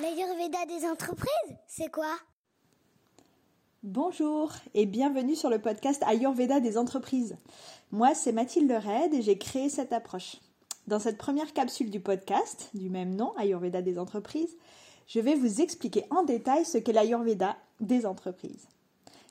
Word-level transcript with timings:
L'Ayurveda 0.00 0.64
des 0.66 0.86
entreprises, 0.86 1.56
c'est 1.66 1.90
quoi? 1.90 2.14
Bonjour 3.82 4.52
et 4.72 4.86
bienvenue 4.86 5.34
sur 5.34 5.50
le 5.50 5.58
podcast 5.58 6.04
Ayurveda 6.06 6.60
des 6.60 6.78
entreprises. 6.78 7.36
Moi, 7.90 8.14
c'est 8.14 8.30
Mathilde 8.30 8.70
Red 8.70 9.12
et 9.12 9.22
j'ai 9.22 9.38
créé 9.38 9.68
cette 9.68 9.92
approche. 9.92 10.36
Dans 10.86 11.00
cette 11.00 11.18
première 11.18 11.52
capsule 11.52 11.90
du 11.90 11.98
podcast, 11.98 12.70
du 12.74 12.90
même 12.90 13.16
nom, 13.16 13.36
Ayurveda 13.38 13.82
des 13.82 13.98
entreprises, 13.98 14.56
je 15.08 15.18
vais 15.18 15.34
vous 15.34 15.60
expliquer 15.60 16.04
en 16.10 16.22
détail 16.22 16.64
ce 16.64 16.78
qu'est 16.78 16.92
l'Ayurveda 16.92 17.56
des 17.80 18.06
entreprises. 18.06 18.68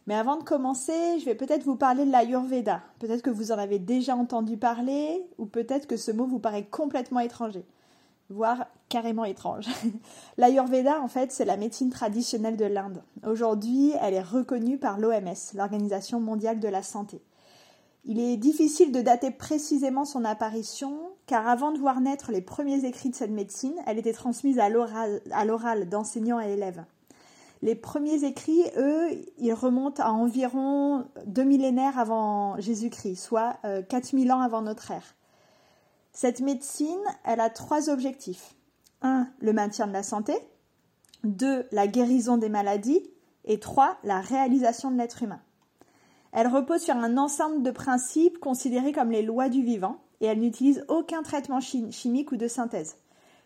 Mais 0.05 0.15
avant 0.15 0.35
de 0.35 0.43
commencer, 0.43 1.17
je 1.19 1.25
vais 1.25 1.35
peut-être 1.35 1.63
vous 1.63 1.77
parler 1.77 2.03
de 2.03 2.11
l'Ayurveda. 2.11 2.83
Peut-être 2.99 3.21
que 3.21 3.29
vous 3.29 3.53
en 3.53 3.57
avez 3.57 3.79
déjà 3.79 4.17
entendu 4.17 4.57
parler 4.57 5.25
ou 5.37 5.45
peut-être 5.45 5.87
que 5.87 5.95
ce 5.95 6.11
mot 6.11 6.25
vous 6.25 6.39
paraît 6.39 6.65
complètement 6.65 7.21
étranger 7.21 7.63
voire 8.29 8.67
carrément 8.89 9.25
étrange. 9.25 9.67
L'Ayurveda, 10.37 11.01
en 11.01 11.07
fait, 11.07 11.31
c'est 11.31 11.45
la 11.45 11.57
médecine 11.57 11.89
traditionnelle 11.89 12.57
de 12.57 12.65
l'Inde. 12.65 13.03
Aujourd'hui, 13.25 13.93
elle 14.01 14.13
est 14.13 14.21
reconnue 14.21 14.77
par 14.77 14.99
l'OMS, 14.99 15.53
l'Organisation 15.55 16.19
mondiale 16.19 16.59
de 16.59 16.67
la 16.67 16.83
santé. 16.83 17.21
Il 18.05 18.19
est 18.19 18.37
difficile 18.37 18.93
de 18.93 19.01
dater 19.01 19.31
précisément 19.31 20.05
son 20.05 20.23
apparition, 20.23 20.97
car 21.25 21.47
avant 21.47 21.71
de 21.71 21.79
voir 21.79 21.99
naître 21.99 22.31
les 22.31 22.41
premiers 22.41 22.85
écrits 22.85 23.09
de 23.09 23.15
cette 23.15 23.31
médecine, 23.31 23.75
elle 23.85 23.97
était 23.97 24.13
transmise 24.13 24.59
à 24.59 24.69
l'oral 24.69 25.89
d'enseignants 25.89 26.39
et 26.39 26.53
élèves. 26.53 26.85
Les 27.61 27.75
premiers 27.75 28.23
écrits, 28.23 28.63
eux, 28.77 29.09
ils 29.39 29.53
remontent 29.53 30.01
à 30.01 30.11
environ 30.11 31.05
deux 31.25 31.43
millénaires 31.43 31.97
avant 31.97 32.57
Jésus-Christ, 32.59 33.17
soit 33.17 33.57
4000 33.89 34.29
euh, 34.29 34.35
ans 34.35 34.41
avant 34.41 34.61
notre 34.61 34.91
ère. 34.91 35.16
Cette 36.19 36.39
médecine, 36.39 37.03
elle 37.25 37.39
a 37.39 37.51
trois 37.51 37.91
objectifs. 37.91 38.55
Un, 39.03 39.27
le 39.39 39.53
maintien 39.53 39.85
de 39.85 39.93
la 39.93 40.01
santé. 40.01 40.33
Deux, 41.23 41.67
la 41.71 41.85
guérison 41.85 42.37
des 42.37 42.49
maladies. 42.49 43.03
Et 43.45 43.59
trois, 43.59 43.99
la 44.03 44.19
réalisation 44.19 44.89
de 44.89 44.97
l'être 44.97 45.21
humain. 45.21 45.41
Elle 46.31 46.47
repose 46.47 46.81
sur 46.81 46.95
un 46.95 47.17
ensemble 47.17 47.61
de 47.61 47.69
principes 47.69 48.39
considérés 48.39 48.93
comme 48.93 49.11
les 49.11 49.21
lois 49.21 49.47
du 49.47 49.61
vivant 49.61 49.99
et 50.19 50.25
elle 50.25 50.39
n'utilise 50.39 50.83
aucun 50.87 51.21
traitement 51.21 51.59
chimique 51.59 52.31
ou 52.31 52.37
de 52.37 52.47
synthèse. 52.47 52.95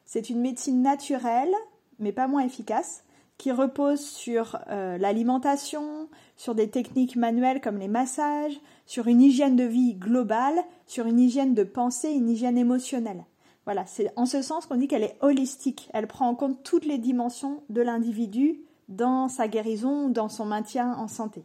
C'est 0.05 0.29
une 0.29 0.39
médecine 0.39 0.81
naturelle, 0.81 1.53
mais 1.99 2.13
pas 2.13 2.29
moins 2.29 2.45
efficace, 2.45 3.03
qui 3.41 3.51
repose 3.51 4.01
sur 4.01 4.59
euh, 4.69 4.99
l'alimentation, 4.99 6.09
sur 6.37 6.53
des 6.53 6.69
techniques 6.69 7.15
manuelles 7.15 7.59
comme 7.59 7.79
les 7.79 7.87
massages, 7.87 8.61
sur 8.85 9.07
une 9.07 9.19
hygiène 9.19 9.55
de 9.55 9.63
vie 9.63 9.95
globale, 9.95 10.63
sur 10.85 11.07
une 11.07 11.19
hygiène 11.19 11.55
de 11.55 11.63
pensée, 11.63 12.11
une 12.11 12.29
hygiène 12.29 12.59
émotionnelle. 12.59 13.25
Voilà, 13.65 13.87
c'est 13.87 14.13
en 14.15 14.27
ce 14.27 14.43
sens 14.43 14.67
qu'on 14.67 14.75
dit 14.75 14.87
qu'elle 14.87 15.01
est 15.01 15.17
holistique. 15.21 15.89
Elle 15.91 16.05
prend 16.05 16.27
en 16.27 16.35
compte 16.35 16.61
toutes 16.61 16.85
les 16.85 16.99
dimensions 16.99 17.63
de 17.69 17.81
l'individu 17.81 18.61
dans 18.89 19.27
sa 19.27 19.47
guérison, 19.47 20.09
dans 20.09 20.29
son 20.29 20.45
maintien 20.45 20.93
en 20.93 21.07
santé. 21.07 21.43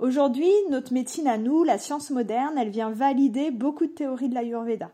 Aujourd'hui, 0.00 0.50
notre 0.70 0.94
médecine 0.94 1.28
à 1.28 1.36
nous, 1.36 1.64
la 1.64 1.76
science 1.76 2.08
moderne, 2.08 2.56
elle 2.56 2.70
vient 2.70 2.92
valider 2.92 3.50
beaucoup 3.50 3.84
de 3.84 3.92
théories 3.92 4.30
de 4.30 4.34
l'Ayurveda. 4.34 4.90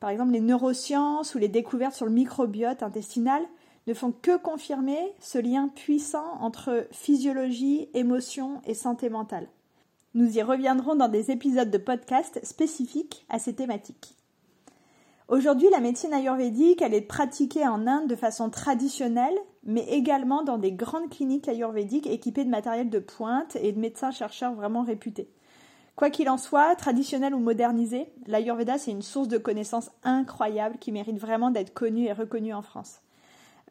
Par 0.00 0.08
exemple, 0.08 0.32
les 0.32 0.40
neurosciences 0.40 1.34
ou 1.34 1.38
les 1.38 1.48
découvertes 1.48 1.96
sur 1.96 2.06
le 2.06 2.12
microbiote 2.12 2.82
intestinal 2.82 3.42
ne 3.86 3.94
font 3.94 4.12
que 4.12 4.36
confirmer 4.36 5.12
ce 5.18 5.38
lien 5.38 5.68
puissant 5.68 6.38
entre 6.40 6.86
physiologie, 6.92 7.88
émotion 7.94 8.60
et 8.66 8.74
santé 8.74 9.10
mentale. 9.10 9.48
Nous 10.14 10.36
y 10.36 10.42
reviendrons 10.42 10.94
dans 10.94 11.08
des 11.08 11.30
épisodes 11.30 11.70
de 11.70 11.78
podcast 11.78 12.38
spécifiques 12.44 13.24
à 13.28 13.38
ces 13.38 13.54
thématiques. 13.54 14.16
Aujourd'hui, 15.28 15.70
la 15.70 15.80
médecine 15.80 16.12
ayurvédique, 16.12 16.82
elle 16.82 16.92
est 16.92 17.00
pratiquée 17.00 17.66
en 17.66 17.86
Inde 17.86 18.08
de 18.08 18.16
façon 18.16 18.50
traditionnelle, 18.50 19.38
mais 19.64 19.86
également 19.88 20.42
dans 20.42 20.58
des 20.58 20.72
grandes 20.72 21.08
cliniques 21.08 21.48
ayurvédiques 21.48 22.06
équipées 22.06 22.44
de 22.44 22.50
matériel 22.50 22.90
de 22.90 22.98
pointe 22.98 23.56
et 23.56 23.72
de 23.72 23.80
médecins-chercheurs 23.80 24.54
vraiment 24.54 24.82
réputés. 24.82 25.30
Quoi 25.96 26.10
qu'il 26.10 26.28
en 26.28 26.36
soit, 26.36 26.74
traditionnel 26.74 27.34
ou 27.34 27.38
modernisé, 27.38 28.12
l'ayurveda, 28.26 28.76
c'est 28.76 28.90
une 28.90 29.02
source 29.02 29.28
de 29.28 29.38
connaissances 29.38 29.90
incroyable 30.04 30.78
qui 30.78 30.92
mérite 30.92 31.18
vraiment 31.18 31.50
d'être 31.50 31.72
connue 31.72 32.06
et 32.06 32.12
reconnue 32.12 32.54
en 32.54 32.62
France. 32.62 33.00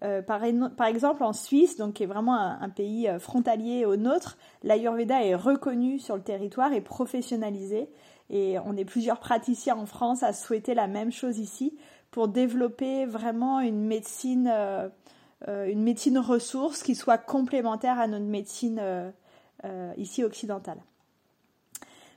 Euh, 0.03 0.21
par, 0.23 0.43
exemple, 0.43 1.23
en 1.23 1.33
Suisse, 1.33 1.77
donc 1.77 1.93
qui 1.93 2.03
est 2.03 2.07
vraiment 2.07 2.35
un, 2.35 2.69
pays 2.69 3.07
euh, 3.07 3.19
frontalier 3.19 3.85
au 3.85 3.95
nôtre, 3.97 4.37
l'Ayurveda 4.63 5.23
est 5.23 5.35
reconnu 5.35 5.99
sur 5.99 6.15
le 6.15 6.23
territoire 6.23 6.73
et 6.73 6.81
professionnalisé. 6.81 7.87
Et 8.31 8.57
on 8.65 8.75
est 8.77 8.85
plusieurs 8.85 9.19
praticiens 9.19 9.77
en 9.77 9.85
France 9.85 10.23
à 10.23 10.33
souhaiter 10.33 10.73
la 10.73 10.87
même 10.87 11.11
chose 11.11 11.37
ici 11.37 11.77
pour 12.09 12.27
développer 12.29 13.05
vraiment 13.05 13.59
une 13.59 13.85
médecine, 13.85 14.51
euh, 14.51 14.89
une 15.47 15.83
médecine 15.83 16.17
ressource 16.17 16.81
qui 16.81 16.95
soit 16.95 17.17
complémentaire 17.17 17.99
à 17.99 18.07
notre 18.07 18.25
médecine 18.25 18.81
ici 19.97 20.23
occidentale. 20.23 20.79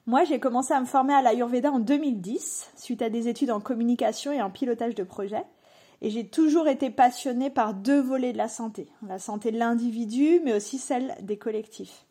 Moi, 0.06 0.24
j'ai 0.24 0.38
commencé 0.38 0.72
à 0.72 0.80
me 0.80 0.86
former 0.86 1.14
à 1.14 1.22
l'Ayurveda 1.22 1.72
en 1.72 1.78
2010 1.78 2.72
suite 2.76 3.02
à 3.02 3.10
des 3.10 3.28
études 3.28 3.50
en 3.50 3.60
communication 3.60 4.32
et 4.32 4.40
en 4.40 4.50
pilotage 4.50 4.94
de 4.94 5.02
projet. 5.02 5.44
Et 6.04 6.10
j'ai 6.10 6.26
toujours 6.26 6.68
été 6.68 6.90
passionnée 6.90 7.48
par 7.48 7.72
deux 7.72 7.98
volets 7.98 8.34
de 8.34 8.36
la 8.36 8.48
santé, 8.48 8.88
la 9.08 9.18
santé 9.18 9.50
de 9.50 9.58
l'individu, 9.58 10.38
mais 10.44 10.52
aussi 10.52 10.76
celle 10.76 11.16
des 11.22 11.38
collectifs. 11.38 12.04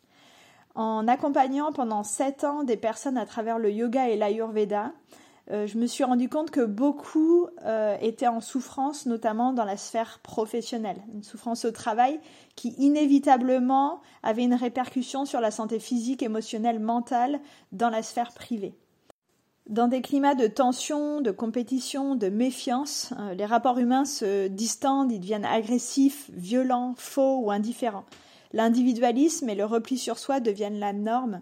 En 0.74 1.06
accompagnant 1.06 1.70
pendant 1.70 2.02
sept 2.02 2.42
ans 2.42 2.64
des 2.64 2.76
personnes 2.76 3.16
à 3.16 3.24
travers 3.24 3.60
le 3.60 3.70
yoga 3.70 4.08
et 4.08 4.16
l'ayurveda, 4.16 4.90
euh, 5.52 5.68
je 5.68 5.78
me 5.78 5.86
suis 5.86 6.02
rendu 6.02 6.28
compte 6.28 6.50
que 6.50 6.64
beaucoup 6.64 7.46
euh, 7.64 7.96
étaient 8.00 8.26
en 8.26 8.40
souffrance, 8.40 9.06
notamment 9.06 9.52
dans 9.52 9.64
la 9.64 9.76
sphère 9.76 10.18
professionnelle, 10.24 11.00
une 11.12 11.22
souffrance 11.22 11.64
au 11.64 11.70
travail 11.70 12.18
qui 12.56 12.74
inévitablement 12.78 14.00
avait 14.24 14.42
une 14.42 14.54
répercussion 14.54 15.24
sur 15.24 15.40
la 15.40 15.52
santé 15.52 15.78
physique, 15.78 16.24
émotionnelle, 16.24 16.80
mentale 16.80 17.38
dans 17.70 17.90
la 17.90 18.02
sphère 18.02 18.32
privée. 18.32 18.74
Dans 19.68 19.88
des 19.88 20.02
climats 20.02 20.34
de 20.34 20.46
tension, 20.46 21.22
de 21.22 21.30
compétition, 21.30 22.16
de 22.16 22.28
méfiance, 22.28 23.14
euh, 23.18 23.32
les 23.32 23.46
rapports 23.46 23.78
humains 23.78 24.04
se 24.04 24.46
distendent, 24.46 25.10
ils 25.10 25.20
deviennent 25.20 25.46
agressifs, 25.46 26.30
violents, 26.34 26.94
faux 26.98 27.40
ou 27.42 27.50
indifférents. 27.50 28.04
L'individualisme 28.52 29.48
et 29.48 29.54
le 29.54 29.64
repli 29.64 29.96
sur 29.96 30.18
soi 30.18 30.40
deviennent 30.40 30.78
la 30.78 30.92
norme. 30.92 31.40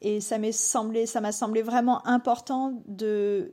Et 0.00 0.20
ça 0.20 0.38
m'a 0.38 0.50
semblé, 0.52 1.06
semblé 1.06 1.60
vraiment 1.60 2.06
important 2.06 2.72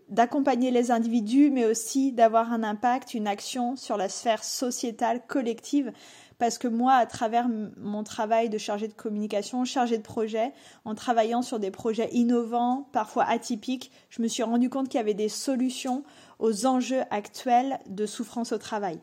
d'accompagner 0.10 0.72
les 0.72 0.92
individus, 0.92 1.50
mais 1.50 1.66
aussi 1.66 2.14
d'avoir 2.14 2.54
un 2.54 2.64
impact, 2.64 3.16
une 3.16 3.28
action 3.28 3.76
sur 3.76 3.98
la 3.98 4.10
sphère 4.10 4.44
sociétale 4.44 5.24
collective 5.28 5.92
parce 6.38 6.58
que 6.58 6.68
moi, 6.68 6.94
à 6.94 7.06
travers 7.06 7.48
mon 7.78 8.04
travail 8.04 8.50
de 8.50 8.58
chargé 8.58 8.88
de 8.88 8.94
communication, 8.94 9.66
chargé 9.66 9.98
de 9.98 10.04
projet, 10.04 10.54
en 10.84 10.96
travaillant 10.96 11.42
sur 11.42 11.60
des 11.60 11.72
projets 11.72 12.10
innovants, 12.12 12.90
parfois 12.92 13.24
atypiques, 13.26 13.92
je 14.10 14.22
me 14.22 14.28
suis 14.28 14.44
rendu 14.44 14.70
compte 14.70 14.90
qu'il 14.90 14.98
y 14.98 15.02
avait 15.02 15.14
des 15.14 15.30
solutions 15.30 16.04
aux 16.40 16.66
enjeux 16.66 17.04
actuels 17.10 17.80
de 17.88 18.06
souffrance 18.06 18.52
au 18.52 18.58
travail. 18.58 19.00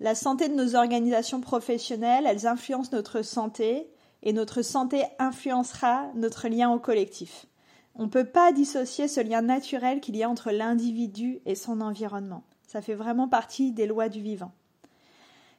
La 0.00 0.14
santé 0.14 0.48
de 0.48 0.54
nos 0.54 0.74
organisations 0.74 1.40
professionnelles, 1.40 2.26
elles 2.26 2.46
influencent 2.46 2.90
notre 2.92 3.22
santé 3.22 3.88
et 4.22 4.32
notre 4.32 4.62
santé 4.62 5.04
influencera 5.18 6.10
notre 6.14 6.48
lien 6.48 6.70
au 6.70 6.78
collectif. 6.78 7.46
On 7.94 8.04
ne 8.04 8.10
peut 8.10 8.24
pas 8.24 8.52
dissocier 8.52 9.06
ce 9.06 9.20
lien 9.20 9.42
naturel 9.42 10.00
qu'il 10.00 10.16
y 10.16 10.22
a 10.22 10.28
entre 10.28 10.50
l'individu 10.50 11.40
et 11.44 11.54
son 11.54 11.80
environnement. 11.80 12.42
Ça 12.66 12.80
fait 12.80 12.94
vraiment 12.94 13.28
partie 13.28 13.72
des 13.72 13.86
lois 13.86 14.08
du 14.08 14.20
vivant. 14.20 14.52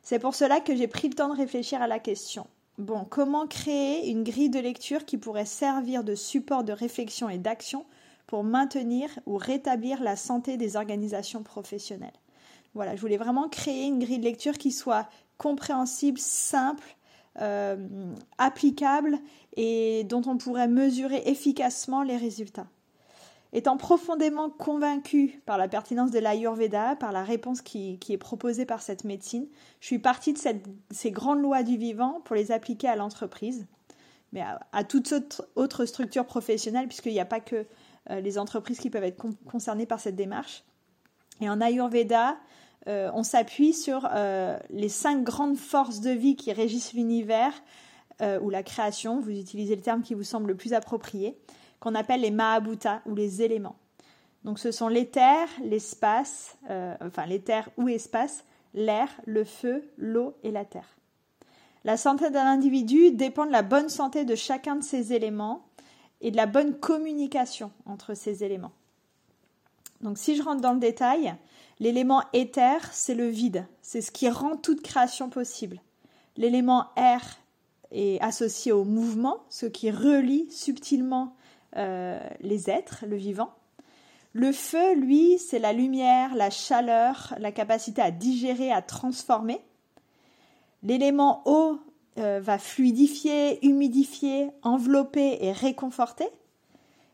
C'est 0.03 0.19
pour 0.19 0.35
cela 0.35 0.59
que 0.59 0.75
j'ai 0.75 0.87
pris 0.87 1.07
le 1.07 1.15
temps 1.15 1.29
de 1.29 1.37
réfléchir 1.37 1.81
à 1.81 1.87
la 1.87 1.97
question. 1.97 2.45
Bon, 2.77 3.05
comment 3.05 3.47
créer 3.47 4.09
une 4.09 4.23
grille 4.23 4.49
de 4.49 4.59
lecture 4.59 5.05
qui 5.05 5.17
pourrait 5.17 5.45
servir 5.45 6.03
de 6.03 6.13
support 6.13 6.65
de 6.65 6.73
réflexion 6.73 7.29
et 7.29 7.37
d'action 7.37 7.85
pour 8.27 8.43
maintenir 8.43 9.09
ou 9.25 9.37
rétablir 9.37 10.03
la 10.03 10.17
santé 10.17 10.57
des 10.57 10.75
organisations 10.75 11.41
professionnelles? 11.41 12.11
Voilà, 12.73 12.95
je 12.95 13.01
voulais 13.01 13.17
vraiment 13.17 13.47
créer 13.47 13.85
une 13.85 13.99
grille 13.99 14.19
de 14.19 14.25
lecture 14.25 14.57
qui 14.57 14.71
soit 14.71 15.07
compréhensible, 15.37 16.19
simple, 16.19 16.97
euh, 17.39 17.77
applicable 18.37 19.19
et 19.55 20.03
dont 20.03 20.23
on 20.25 20.37
pourrait 20.37 20.67
mesurer 20.67 21.23
efficacement 21.25 22.03
les 22.03 22.17
résultats. 22.17 22.67
Étant 23.55 23.77
profondément 23.77 24.49
convaincue 24.49 25.39
par 25.45 25.59
la 25.59 25.67
pertinence 25.67 26.09
de 26.09 26.17
l'Ayurveda, 26.17 26.95
par 26.95 27.11
la 27.11 27.23
réponse 27.23 27.61
qui, 27.61 27.99
est 28.09 28.17
proposée 28.17 28.65
par 28.65 28.81
cette 28.81 29.03
médecine, 29.03 29.47
je 29.79 29.85
suis 29.85 29.99
partie 29.99 30.33
de 30.33 30.39
ces 30.89 31.11
grandes 31.11 31.39
lois 31.39 31.61
du 31.61 31.77
vivant 31.77 32.19
pour 32.25 32.35
les 32.35 32.51
appliquer 32.51 32.87
à 32.87 32.95
l'entreprise, 32.95 33.67
mais 34.31 34.41
à, 34.71 34.83
toute 34.83 35.13
autre, 35.55 35.85
structure 35.85 36.25
professionnelle, 36.25 36.87
puisqu'il 36.87 37.13
n'y 37.13 37.19
a 37.19 37.25
pas 37.25 37.39
que 37.39 37.67
euh, 38.09 38.21
les 38.21 38.39
entreprises 38.39 38.79
qui 38.79 38.89
peuvent 38.89 39.03
être 39.03 39.23
concernées 39.47 39.85
par 39.85 39.99
cette 39.99 40.15
démarche. 40.15 40.63
Et 41.39 41.47
en 41.47 41.61
Ayurveda, 41.61 42.37
euh, 42.87 43.11
on 43.13 43.21
s'appuie 43.21 43.73
sur 43.73 44.09
euh, 44.11 44.57
les 44.71 44.89
cinq 44.89 45.23
grandes 45.23 45.57
forces 45.57 46.01
de 46.01 46.09
vie 46.09 46.35
qui 46.35 46.51
régissent 46.51 46.93
l'univers 46.93 47.53
ou 48.41 48.49
la 48.49 48.63
création, 48.63 49.19
vous 49.19 49.31
utilisez 49.31 49.75
le 49.75 49.81
terme 49.81 50.01
qui 50.01 50.13
vous 50.13 50.23
semble 50.23 50.47
le 50.47 50.55
plus 50.55 50.71
approprié 50.73 51.35
qu'on 51.83 51.95
appelle 51.95 52.21
les 52.21 52.31
Mahabhuta 52.31 53.01
ou 53.05 53.13
les 53.13 53.41
éléments. 53.41 53.75
Donc 54.45 54.57
ce 54.57 54.71
sont 54.71 54.87
l'éther, 54.87 55.49
l'espace, 55.61 56.55
euh, 56.69 56.95
enfin 57.01 57.25
l'éther 57.25 57.69
ou 57.75 57.89
espace, 57.89 58.45
l'air, 58.73 59.09
le 59.25 59.43
feu, 59.43 59.91
l'eau 59.97 60.33
et 60.43 60.51
la 60.51 60.63
terre. 60.63 60.87
La 61.83 61.97
santé 61.97 62.29
d'un 62.29 62.45
individu 62.45 63.11
dépend 63.11 63.45
de 63.45 63.51
la 63.51 63.63
bonne 63.63 63.89
santé 63.89 64.23
de 64.23 64.33
chacun 64.33 64.77
de 64.77 64.83
ces 64.83 65.11
éléments 65.11 65.65
et 66.21 66.31
de 66.31 66.37
la 66.37 66.45
bonne 66.45 66.73
communication 66.73 67.69
entre 67.85 68.13
ces 68.13 68.45
éléments. 68.45 68.71
Donc 69.99 70.17
si 70.17 70.37
je 70.37 70.43
rentre 70.43 70.61
dans 70.61 70.71
le 70.71 70.79
détail, 70.79 71.35
l'élément 71.81 72.23
éther, 72.31 72.79
c'est 72.93 73.13
le 73.13 73.27
vide, 73.27 73.65
c'est 73.81 73.99
ce 73.99 74.11
qui 74.11 74.29
rend 74.29 74.55
toute 74.55 74.81
création 74.81 75.29
possible. 75.29 75.81
L'élément 76.37 76.91
air 76.95 77.39
est 77.91 78.21
associé 78.21 78.71
au 78.71 78.85
mouvement, 78.85 79.43
ce 79.49 79.65
qui 79.65 79.91
relie 79.91 80.49
subtilement 80.49 81.35
euh, 81.77 82.19
les 82.41 82.69
êtres, 82.69 83.05
le 83.07 83.15
vivant. 83.15 83.53
Le 84.33 84.51
feu, 84.51 84.95
lui, 84.95 85.37
c'est 85.37 85.59
la 85.59 85.73
lumière, 85.73 86.33
la 86.35 86.49
chaleur, 86.49 87.35
la 87.39 87.51
capacité 87.51 88.01
à 88.01 88.09
digérer, 88.09 88.71
à 88.71 88.81
transformer. 88.81 89.61
L'élément 90.81 91.43
eau 91.45 91.79
euh, 92.17 92.39
va 92.41 92.57
fluidifier, 92.57 93.63
humidifier, 93.65 94.49
envelopper 94.63 95.37
et 95.41 95.51
réconforter. 95.51 96.27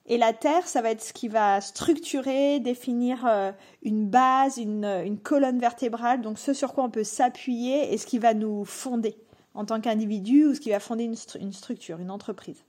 Et 0.08 0.18
la 0.18 0.34
terre, 0.34 0.68
ça 0.68 0.82
va 0.82 0.92
être 0.92 1.04
ce 1.04 1.14
qui 1.14 1.28
va 1.28 1.62
structurer, 1.62 2.60
définir 2.60 3.26
euh, 3.26 3.52
une 3.84 4.10
base, 4.10 4.58
une, 4.58 5.20
colonne 5.22 5.60
vertébrale, 5.60 6.22
donc 6.22 6.40
ce 6.40 6.54
sur 6.54 6.74
quoi 6.74 6.86
on 6.86 6.90
peut 6.90 7.04
s'appuyer 7.04 7.94
et 7.94 7.98
ce 7.98 8.06
qui 8.06 8.18
va 8.18 8.34
nous 8.34 8.66
fonder 8.66 9.16
en 9.54 9.66
tant 9.66 9.80
qu'individu 9.82 10.46
ou 10.46 10.56
ce 10.56 10.60
qui 10.60 10.72
va 10.72 10.80
fonder 10.80 11.04
une 11.04 11.54
structure, 11.54 12.00
une 12.00 12.12
entreprise. 12.12 12.64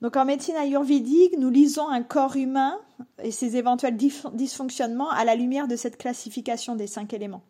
Donc 0.00 0.16
en 0.16 0.24
médecine 0.24 0.56
ayurvédique, 0.56 1.38
nous 1.38 1.50
lisons 1.50 1.88
un 1.88 2.02
corps 2.02 2.36
humain 2.36 2.78
et 3.22 3.30
ses 3.30 3.56
éventuels 3.56 3.96
dysfonctionnements 3.96 5.10
à 5.10 5.24
la 5.24 5.34
lumière 5.34 5.68
de 5.68 5.76
cette 5.76 5.96
classification 5.96 6.76
des 6.76 6.86
cinq 6.86 7.12
éléments. 7.14 7.42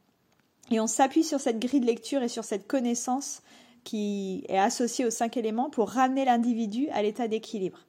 Et 0.71 0.81
on 0.81 0.87
s'appuie 0.87 1.25
sur 1.25 1.41
cette 1.41 1.59
grille 1.59 1.81
de 1.81 1.87
lecture 1.87 2.23
et 2.23 2.29
sur 2.29 2.45
cette 2.45 2.67
connaissance 2.67 3.43
qui 3.83 4.45
est 4.49 4.59
associée 4.59 5.05
aux 5.05 5.11
cinq 5.11 5.37
éléments 5.37 5.69
pour 5.69 5.91
ramener 5.91 6.25
l'individu 6.25 6.89
à 6.91 7.03
l'état 7.03 7.29
d'équilibre. 7.29 7.81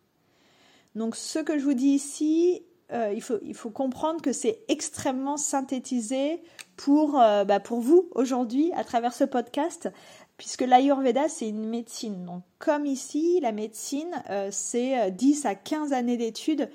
Donc 0.95 1.15
ce 1.15 1.39
que 1.39 1.57
je 1.57 1.63
vous 1.63 1.73
dis 1.73 1.89
ici, 1.89 2.61
euh, 2.91 3.13
il, 3.13 3.21
faut, 3.21 3.69
comprendre 3.69 4.21
que 4.21 4.31
c'est 4.31 4.59
extrêmement 4.67 5.37
synthétisé 5.37 6.41
pour, 6.75 7.19
euh, 7.19 7.43
bah 7.43 7.59
pour 7.59 7.79
vous 7.79 8.09
aujourd'hui 8.11 8.71
à 8.75 8.83
travers 8.83 9.13
ce 9.13 9.23
podcast, 9.23 9.89
puisque 10.37 10.61
l'Ayurveda, 10.61 11.27
c'est 11.29 11.49
une 11.49 11.67
médecine. 11.67 12.25
Donc 12.25 12.43
comme 12.59 12.85
ici, 12.85 13.39
la 13.41 13.51
médecine, 13.51 14.11
euh, 14.29 14.49
c'est 14.51 15.11
10 15.11 15.45
à 15.45 15.55
15 15.55 15.93
années 15.93 16.17
d'études 16.17 16.69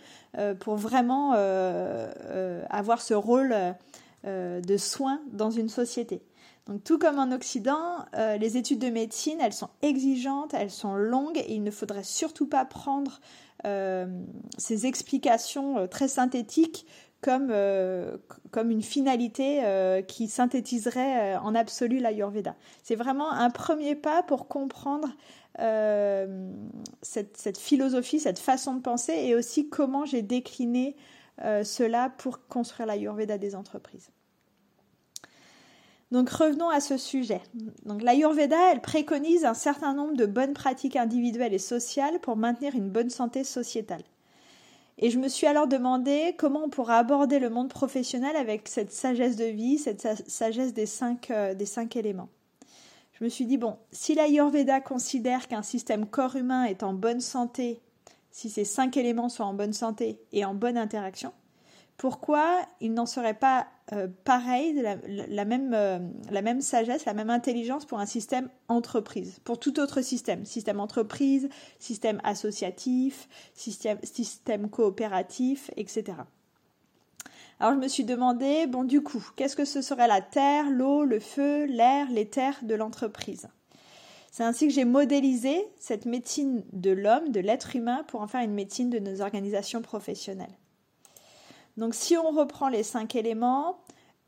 pour 0.60 0.76
vraiment 0.76 1.32
avoir 2.70 3.02
ce 3.02 3.14
rôle 3.14 3.52
de 4.24 4.76
soin 4.76 5.20
dans 5.32 5.50
une 5.50 5.68
société. 5.68 6.22
Donc 6.68 6.84
tout 6.84 6.98
comme 6.98 7.18
en 7.18 7.32
Occident, 7.32 8.04
les 8.38 8.56
études 8.56 8.78
de 8.78 8.90
médecine, 8.90 9.38
elles 9.40 9.52
sont 9.52 9.70
exigeantes, 9.82 10.54
elles 10.54 10.70
sont 10.70 10.94
longues 10.94 11.38
et 11.38 11.52
il 11.52 11.64
ne 11.64 11.72
faudrait 11.72 12.04
surtout 12.04 12.46
pas 12.46 12.64
prendre 12.64 13.20
euh, 13.66 14.06
ces 14.56 14.86
explications 14.86 15.78
euh, 15.78 15.86
très 15.86 16.08
synthétiques 16.08 16.86
comme, 17.20 17.48
euh, 17.50 18.16
comme 18.50 18.70
une 18.70 18.82
finalité 18.82 19.62
qui 20.08 20.28
synthétiserait 20.28 21.36
en 21.36 21.54
absolu 21.54 21.98
l'Ayurveda. 21.98 22.54
C'est 22.82 22.96
vraiment 22.96 23.30
un 23.30 23.50
premier 23.50 23.94
pas 23.94 24.22
pour 24.22 24.48
comprendre 24.48 25.08
cette, 27.02 27.36
cette, 27.36 27.58
philosophie, 27.58 28.20
cette 28.20 28.38
façon 28.38 28.74
de 28.74 28.80
penser 28.80 29.12
et 29.12 29.34
aussi 29.34 29.68
comment 29.68 30.04
j'ai 30.04 30.22
décliné 30.22 30.96
cela 31.38 32.10
pour 32.18 32.46
construire 32.46 32.86
l'Ayurveda 32.86 33.36
des 33.36 33.54
entreprises. 33.54 34.10
Donc 36.10 36.28
revenons 36.30 36.68
à 36.68 36.80
ce 36.80 36.96
sujet. 36.96 37.40
Donc 37.84 38.02
l'Ayurveda, 38.02 38.72
elle 38.72 38.80
préconise 38.80 39.44
un 39.44 39.54
certain 39.54 39.94
nombre 39.94 40.16
de 40.16 40.26
bonnes 40.26 40.54
pratiques 40.54 40.96
individuelles 40.96 41.54
et 41.54 41.58
sociales 41.58 42.18
pour 42.20 42.36
maintenir 42.36 42.74
une 42.74 42.90
bonne 42.90 43.10
santé 43.10 43.44
sociétale. 43.44 44.02
Et 45.02 45.08
je 45.08 45.18
me 45.18 45.28
suis 45.28 45.46
alors 45.46 45.66
demandé 45.66 46.34
comment 46.36 46.64
on 46.64 46.68
pourra 46.68 46.98
aborder 46.98 47.38
le 47.38 47.48
monde 47.48 47.70
professionnel 47.70 48.36
avec 48.36 48.68
cette 48.68 48.92
sagesse 48.92 49.34
de 49.34 49.46
vie, 49.46 49.78
cette 49.78 50.06
sagesse 50.28 50.74
des 50.74 50.84
cinq, 50.84 51.30
euh, 51.30 51.54
des 51.54 51.64
cinq 51.64 51.96
éléments. 51.96 52.28
Je 53.14 53.24
me 53.24 53.30
suis 53.30 53.46
dit, 53.46 53.56
bon, 53.56 53.78
si 53.92 54.14
l'Ayurveda 54.14 54.80
considère 54.82 55.48
qu'un 55.48 55.62
système 55.62 56.06
corps 56.06 56.36
humain 56.36 56.64
est 56.64 56.82
en 56.82 56.92
bonne 56.92 57.20
santé, 57.20 57.80
si 58.30 58.50
ces 58.50 58.66
cinq 58.66 58.98
éléments 58.98 59.30
sont 59.30 59.42
en 59.42 59.54
bonne 59.54 59.72
santé 59.72 60.20
et 60.32 60.44
en 60.44 60.54
bonne 60.54 60.76
interaction, 60.76 61.32
pourquoi 62.00 62.62
il 62.80 62.94
n'en 62.94 63.04
serait 63.04 63.34
pas 63.34 63.66
euh, 63.92 64.08
pareil, 64.24 64.72
la, 65.28 65.44
même, 65.44 65.74
euh, 65.74 65.98
la 66.30 66.40
même 66.40 66.62
sagesse, 66.62 67.04
la 67.04 67.12
même 67.12 67.28
intelligence 67.28 67.84
pour 67.84 67.98
un 67.98 68.06
système 68.06 68.48
entreprise, 68.68 69.38
pour 69.44 69.60
tout 69.60 69.78
autre 69.78 70.00
système, 70.00 70.46
système 70.46 70.80
entreprise, 70.80 71.50
système 71.78 72.18
associatif, 72.24 73.28
système, 73.52 73.98
système 74.02 74.70
coopératif, 74.70 75.70
etc. 75.76 76.16
Alors 77.58 77.74
je 77.74 77.78
me 77.78 77.88
suis 77.88 78.04
demandé, 78.04 78.66
bon 78.66 78.84
du 78.84 79.02
coup, 79.02 79.22
qu'est-ce 79.36 79.54
que 79.54 79.66
ce 79.66 79.82
serait 79.82 80.08
la 80.08 80.22
terre, 80.22 80.70
l'eau, 80.70 81.04
le 81.04 81.20
feu, 81.20 81.66
l'air, 81.66 82.10
les 82.10 82.30
terres 82.30 82.60
de 82.62 82.74
l'entreprise? 82.76 83.46
C'est 84.32 84.44
ainsi 84.44 84.68
que 84.68 84.72
j'ai 84.72 84.86
modélisé 84.86 85.68
cette 85.78 86.06
médecine 86.06 86.64
de 86.72 86.92
l'homme, 86.92 87.30
de 87.30 87.40
l'être 87.40 87.76
humain, 87.76 88.04
pour 88.08 88.22
en 88.22 88.26
faire 88.26 88.40
une 88.40 88.54
médecine 88.54 88.88
de 88.88 88.98
nos 88.98 89.20
organisations 89.20 89.82
professionnelles. 89.82 90.56
Donc 91.80 91.94
si 91.94 92.14
on 92.18 92.30
reprend 92.30 92.68
les 92.68 92.82
cinq 92.82 93.16
éléments, 93.16 93.78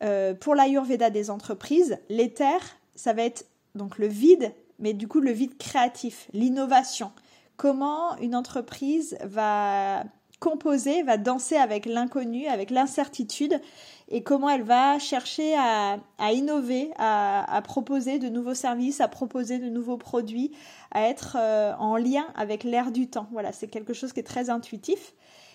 euh, 0.02 0.32
pour 0.32 0.54
l'Ayurveda 0.54 1.10
des 1.10 1.28
entreprises, 1.28 1.98
l'éther, 2.08 2.58
ça 2.94 3.12
va 3.12 3.24
être 3.24 3.44
donc 3.74 3.98
le 3.98 4.06
vide, 4.06 4.52
mais 4.78 4.94
du 4.94 5.06
coup 5.06 5.20
le 5.20 5.32
vide 5.32 5.58
créatif, 5.58 6.28
l'innovation. 6.32 7.12
Comment 7.58 8.16
une 8.16 8.34
entreprise 8.34 9.18
va 9.22 10.02
composer, 10.40 11.02
va 11.02 11.18
danser 11.18 11.56
avec 11.56 11.84
l'inconnu, 11.84 12.46
avec 12.46 12.70
l'incertitude, 12.70 13.60
et 14.08 14.22
comment 14.22 14.48
elle 14.48 14.64
va 14.64 14.98
chercher 14.98 15.54
à, 15.54 15.98
innover, 16.32 16.90
à, 16.96 17.60
proposer 17.62 18.18
de 18.18 18.30
nouveaux 18.30 18.54
services, 18.54 19.02
à 19.02 19.08
proposer 19.08 19.58
de 19.58 19.68
nouveaux 19.68 19.98
produits, 19.98 20.52
à 20.90 21.02
être 21.02 21.36
euh, 21.38 21.74
en 21.78 21.96
lien 21.96 22.24
avec 22.34 22.64
l'air 22.64 22.92
du 22.92 23.08
temps. 23.08 23.28
Voilà, 23.30 23.52
c'est 23.52 23.68
quelque 23.68 23.92
chose 23.92 24.14
qui 24.14 24.20
est 24.20 24.24
très 24.24 24.48
intuitif. 24.48 25.12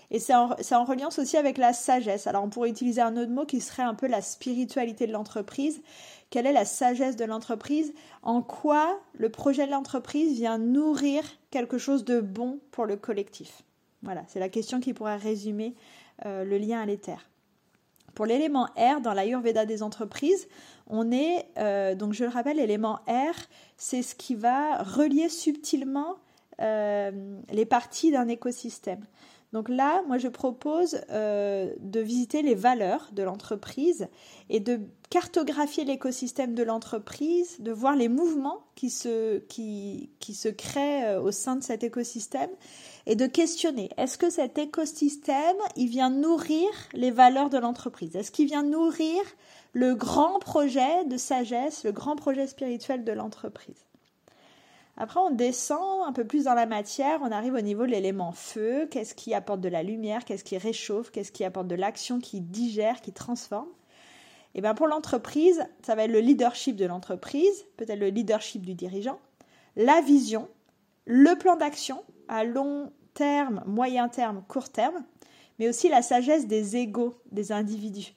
Et 0.09 0.19
c'est 0.19 0.33
en, 0.33 0.85
reliance 0.85 1.19
aussi 1.19 1.35
avec 1.35 1.57
la 1.57 1.73
sagesse. 1.73 2.27
Alors 2.27 2.43
on 2.43 2.49
pourrait 2.49 2.69
utiliser 2.69 3.01
un 3.01 3.17
autre 3.17 3.31
mot 3.31 3.45
qui 3.45 3.59
serait 3.59 3.83
un 3.83 3.93
peu 3.93 4.07
la 4.07 4.21
spiritualité 4.21 5.05
de 5.05 5.11
l'entreprise. 5.11 5.81
Quelle 6.29 6.45
est 6.45 6.53
la 6.53 6.65
sagesse 6.65 7.17
de 7.17 7.25
l'entreprise? 7.25 7.93
En 8.21 8.41
quoi 8.41 8.99
le 9.13 9.29
projet 9.29 9.65
de 9.65 9.71
l'entreprise 9.71 10.33
vient 10.33 10.57
nourrir 10.57 11.23
quelque 11.51 11.77
chose 11.77 12.05
de 12.05 12.21
bon 12.21 12.59
pour 12.71 12.85
le 12.85 12.95
collectif? 12.95 13.63
Voilà, 14.01 14.23
c'est 14.27 14.39
la 14.39 14.49
question 14.49 14.79
qui 14.79 14.93
pourrait 14.93 15.17
résumer 15.17 15.75
euh, 16.25 16.45
le 16.45 16.57
lien 16.57 16.81
à 16.81 16.85
l'éther. 16.85 17.29
Pour 18.15 18.25
l'élément 18.25 18.67
R 18.77 19.01
dans 19.01 19.13
l'Ayurveda 19.13 19.65
des 19.65 19.83
entreprises, 19.83 20.47
on 20.87 21.11
est, 21.11 21.45
euh, 21.57 21.95
donc 21.95 22.13
je 22.13 22.23
le 22.23 22.29
rappelle, 22.29 22.57
l'élément 22.57 22.99
R, 23.07 23.35
c'est 23.75 24.01
ce 24.01 24.15
qui 24.15 24.35
va 24.35 24.81
relier 24.81 25.29
subtilement 25.29 26.15
euh, 26.61 27.11
les 27.51 27.65
parties 27.65 28.11
d'un 28.11 28.27
écosystème. 28.27 29.05
Donc 29.57 29.69
là, 29.69 30.03
moi, 30.07 30.19
je 30.19 30.27
propose 30.27 31.01
euh, 31.09 31.73
de 31.79 31.99
visiter 31.99 32.43
les 32.43 32.53
valeurs 32.53 33.09
de 33.11 33.23
l'entreprise 33.23 34.07
et 34.51 34.59
de 34.59 34.81
cartographier 35.09 35.83
l'écosystème 35.83 36.53
de 36.53 36.61
l'entreprise, 36.61 37.59
de 37.59 37.71
voir 37.71 37.95
les 37.95 38.07
mouvements 38.07 38.59
qui 38.75 38.91
se, 38.91 39.39
qui, 39.39 40.11
se 40.21 40.47
créent 40.47 41.05
euh, 41.05 41.21
au 41.23 41.31
sein 41.31 41.55
de 41.55 41.63
cet 41.63 41.83
écosystème 41.83 42.51
et 43.07 43.15
de 43.15 43.25
questionner, 43.25 43.89
est-ce 43.97 44.19
que 44.19 44.29
cet 44.29 44.59
écosystème, 44.59 45.57
il 45.75 45.87
vient 45.87 46.11
nourrir 46.11 46.67
les 46.93 47.09
valeurs 47.09 47.49
de 47.49 47.57
l'entreprise? 47.57 48.15
Est-ce 48.15 48.29
qu'il 48.29 48.45
vient 48.45 48.61
nourrir 48.61 49.23
le 49.73 49.95
grand 49.95 50.37
projet 50.37 51.03
de 51.05 51.17
sagesse, 51.17 51.83
le 51.83 51.91
grand 51.91 52.15
projet 52.15 52.45
spirituel 52.45 53.03
de 53.03 53.11
l'entreprise? 53.11 53.86
Après, 54.99 55.19
on 55.19 55.29
descend 55.29 56.07
un 56.07 56.11
peu 56.11 56.25
plus 56.25 56.45
dans 56.45 56.55
la 56.55 56.65
matière, 56.65 57.19
on 57.21 57.31
arrive 57.31 57.53
au 57.53 57.61
niveau 57.61 57.85
de 57.85 57.91
l'élément 57.91 58.31
feu, 58.31 58.87
qu'est-ce 58.89 59.13
qui 59.13 59.35
apporte 59.35 59.61
de 59.61 59.69
la 59.69 59.83
lumière, 59.83 60.25
qu'est-ce 60.25 60.43
qui 60.43 60.57
réchauffe, 60.57 61.11
qu'est-ce 61.11 61.31
qui 61.31 61.43
apporte 61.43 61.67
de 61.67 61.75
l'action, 61.75 62.19
qui 62.19 62.41
digère, 62.41 63.01
qui 63.01 63.13
transforme? 63.13 63.69
Et 64.55 64.61
bien 64.61 64.73
pour 64.73 64.87
l'entreprise, 64.87 65.63
ça 65.83 65.93
va 65.93 66.05
être 66.05 66.11
le 66.11 66.19
leadership 66.19 66.75
de 66.75 66.85
l'entreprise, 66.85 67.65
peut-être 67.77 67.99
le 67.99 68.09
leadership 68.09 68.65
du 68.65 68.73
dirigeant, 68.73 69.19
la 69.75 70.01
vision, 70.01 70.47
le 71.05 71.35
plan 71.37 71.55
d'action 71.55 72.03
à 72.27 72.43
long 72.43 72.91
terme, 73.13 73.63
moyen 73.67 74.09
terme, 74.09 74.43
court 74.47 74.69
terme, 74.69 75.03
mais 75.59 75.69
aussi 75.69 75.89
la 75.89 76.01
sagesse 76.01 76.47
des 76.47 76.75
égaux 76.75 77.15
des 77.31 77.51
individus. 77.51 78.15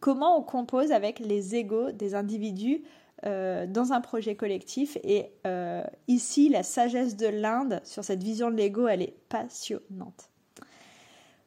Comment 0.00 0.36
on 0.36 0.42
compose 0.42 0.90
avec 0.90 1.20
les 1.20 1.54
égaux 1.54 1.92
des 1.92 2.16
individus 2.16 2.82
euh, 3.24 3.66
dans 3.66 3.92
un 3.92 4.00
projet 4.00 4.34
collectif. 4.34 4.98
Et 5.04 5.32
euh, 5.46 5.84
ici, 6.08 6.48
la 6.48 6.62
sagesse 6.62 7.16
de 7.16 7.28
l'Inde 7.28 7.80
sur 7.84 8.02
cette 8.02 8.22
vision 8.22 8.50
de 8.50 8.56
l'ego, 8.56 8.88
elle 8.88 9.02
est 9.02 9.14
passionnante. 9.28 10.30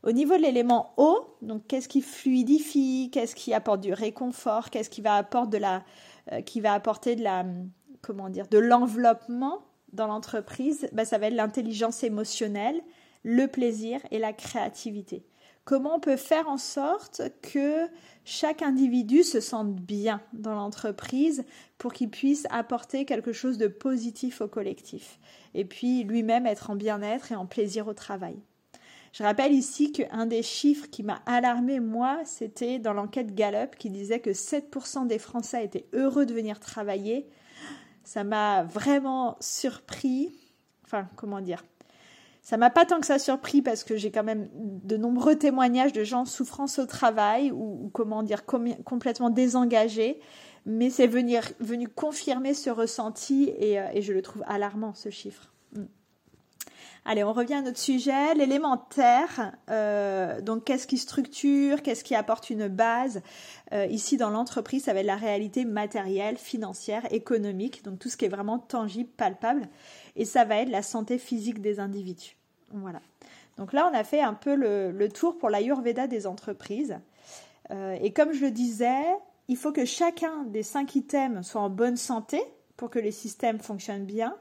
Au 0.03 0.12
niveau 0.12 0.38
de 0.38 0.41
l'élément 0.41 0.94
eau, 0.98 1.36
donc 1.41 1.67
qu'est-ce 1.67 1.89
qui 1.89 2.01
fluidifie, 2.01 3.10
qu'est-ce 3.12 3.36
qui 3.36 3.53
apporte 3.53 3.82
du 3.82 3.91
réconfort, 3.91 4.70
qu'est-ce 4.70 4.89
qui 4.89 5.01
va 5.01 5.15
apporter 5.15 5.58
de 5.58 5.62
la, 5.62 5.84
euh, 6.32 6.41
qui 6.41 6.62
va 6.62 6.74
apporter 6.74 7.15
de 7.15 7.24
la, 7.24 7.44
comment 8.01 8.29
dire, 8.29 8.48
de 8.48 8.60
l'enveloppement 8.60 9.63
dans 9.91 10.08
l'entreprise, 10.08 10.88
bah, 10.94 11.05
ça 11.05 11.17
va 11.17 11.27
être 11.27 11.34
l'intelligence 11.34 12.03
émotionnelle, 12.03 12.82
le 13.24 13.48
plaisir 13.48 14.00
et 14.12 14.20
la 14.20 14.32
créativité. 14.32 15.25
Comment 15.65 15.95
on 15.95 16.00
peut 16.00 16.15
faire 16.15 16.48
en 16.48 16.60
sorte 16.60 17.24
que 17.41 17.88
chaque 18.24 18.62
individu 18.62 19.24
se 19.24 19.39
sente 19.39 19.75
bien 19.75 20.22
dans 20.34 20.53
l'entreprise 20.53 21.43
pour 21.79 21.91
qu'il 21.91 22.12
puisse 22.12 22.45
apporter 22.51 23.05
quelque 23.05 23.34
chose 23.34 23.57
de 23.57 23.67
positif 23.67 24.41
au 24.41 24.48
collectif 24.48 25.19
et 25.55 25.65
puis 25.65 26.03
lui-même 26.03 26.45
être 26.45 26.69
en 26.69 26.75
bien-être 26.75 27.31
et 27.31 27.36
en 27.36 27.48
plaisir 27.48 27.88
au 27.88 27.95
travail. 27.95 28.38
Je 29.12 29.24
rappelle 29.24 29.53
ici 29.53 29.91
qu'un 29.91 30.27
des 30.27 30.43
chiffres 30.43 30.88
qui 30.88 31.01
m'a 31.01 31.22
alarmé, 31.25 31.79
moi, 31.79 32.19
c'était 32.25 32.77
dans 32.77 32.93
l'enquête 32.93 33.34
Gallup 33.34 33.75
qui 33.77 33.89
disait 33.89 34.19
que 34.19 34.31
7% 34.31 35.07
des 35.07 35.19
Français 35.19 35.65
étaient 35.65 35.88
heureux 35.93 36.27
de 36.27 36.34
venir 36.34 36.60
travailler. 36.60 37.27
Ça 38.03 38.24
m'a 38.24 38.63
vraiment 38.63 39.38
surpris. 39.39 40.36
Enfin, 40.84 41.07
comment 41.15 41.41
dire? 41.41 41.63
Ça 42.45 42.57
m'a 42.57 42.69
pas 42.69 42.85
tant 42.85 42.99
que 42.99 43.07
ça 43.07 43.17
surpris 43.17 43.63
parce 43.63 43.83
que 43.83 43.97
j'ai 43.97 44.11
quand 44.11 44.23
même 44.23 44.47
de 44.53 44.97
nombreux 44.97 45.35
témoignages 45.35 45.93
de 45.93 46.03
gens 46.03 46.25
souffrance 46.25 46.77
au 46.77 46.85
travail 46.85 47.51
ou, 47.51 47.89
comment 47.91 48.21
dire 48.21 48.45
complètement 48.45 49.31
désengagés, 49.31 50.19
mais 50.67 50.91
c'est 50.91 51.07
venu, 51.07 51.37
venu 51.59 51.87
confirmer 51.87 52.53
ce 52.53 52.69
ressenti 52.69 53.51
et, 53.57 53.79
euh, 53.79 53.99
je 53.99 54.13
le 54.13 54.21
trouve 54.21 54.43
alarmant 54.45 54.93
ce 54.93 55.09
chiffre. 55.09 55.55
Allez, 57.07 57.23
on 57.23 57.33
revient 57.33 57.53
à 57.53 57.61
notre 57.61 57.77
sujet, 57.77 58.33
l'élémentaire. 58.33 59.53
Euh, 59.69 60.41
donc, 60.41 60.63
qu'est-ce 60.63 60.87
qui 60.87 60.97
structure, 60.97 61.83
qu'est-ce 61.83 62.03
qui 62.03 62.15
apporte 62.15 62.49
une 62.49 62.67
base? 62.67 63.21
Euh, 63.73 63.85
Ici, 63.85 64.17
dans 64.17 64.31
l'entreprise, 64.31 64.85
ça 64.85 64.93
va 64.93 65.01
être 65.01 65.05
la 65.05 65.15
réalité 65.15 65.65
matérielle, 65.65 66.37
financière, 66.37 67.03
économique, 67.11 67.83
donc 67.83 67.99
tout 67.99 68.09
ce 68.09 68.17
qui 68.17 68.25
est 68.25 68.29
vraiment 68.29 68.57
tangible, 68.57 69.09
palpable. 69.17 69.67
Et 70.15 70.25
ça 70.25 70.45
va 70.45 70.57
être 70.57 70.69
la 70.69 70.81
santé 70.81 71.17
physique 71.17 71.62
des 71.62 71.79
individus. 71.79 72.38
Voilà. 72.72 73.01
Donc 73.57 73.74
là, 73.74 73.89
on 73.91 73.95
a 73.95 74.03
fait 74.03 74.22
un 74.22 74.34
peu 74.34 74.55
le, 74.55 75.10
tour 75.10 75.38
pour 75.38 75.50
l'Ayurveda 75.50 76.07
des 76.07 76.27
entreprises. 76.27 77.00
Euh, 77.72 77.98
et 78.01 78.12
comme 78.12 78.34
je 78.34 78.45
le 78.45 78.51
disais, 78.51 79.03
il 79.48 79.57
faut 79.57 79.72
que 79.72 79.86
chacun 79.86 80.43
des 80.43 80.63
cinq 80.63 80.95
items 80.95 81.45
soit 81.45 81.62
en 81.62 81.69
bonne 81.69 81.98
santé 81.98 82.41
pour 82.77 82.89
que 82.89 83.00
les 83.00 83.12
systèmes 83.12 83.60
fonctionnent 83.60 84.05
bien. 84.05 84.36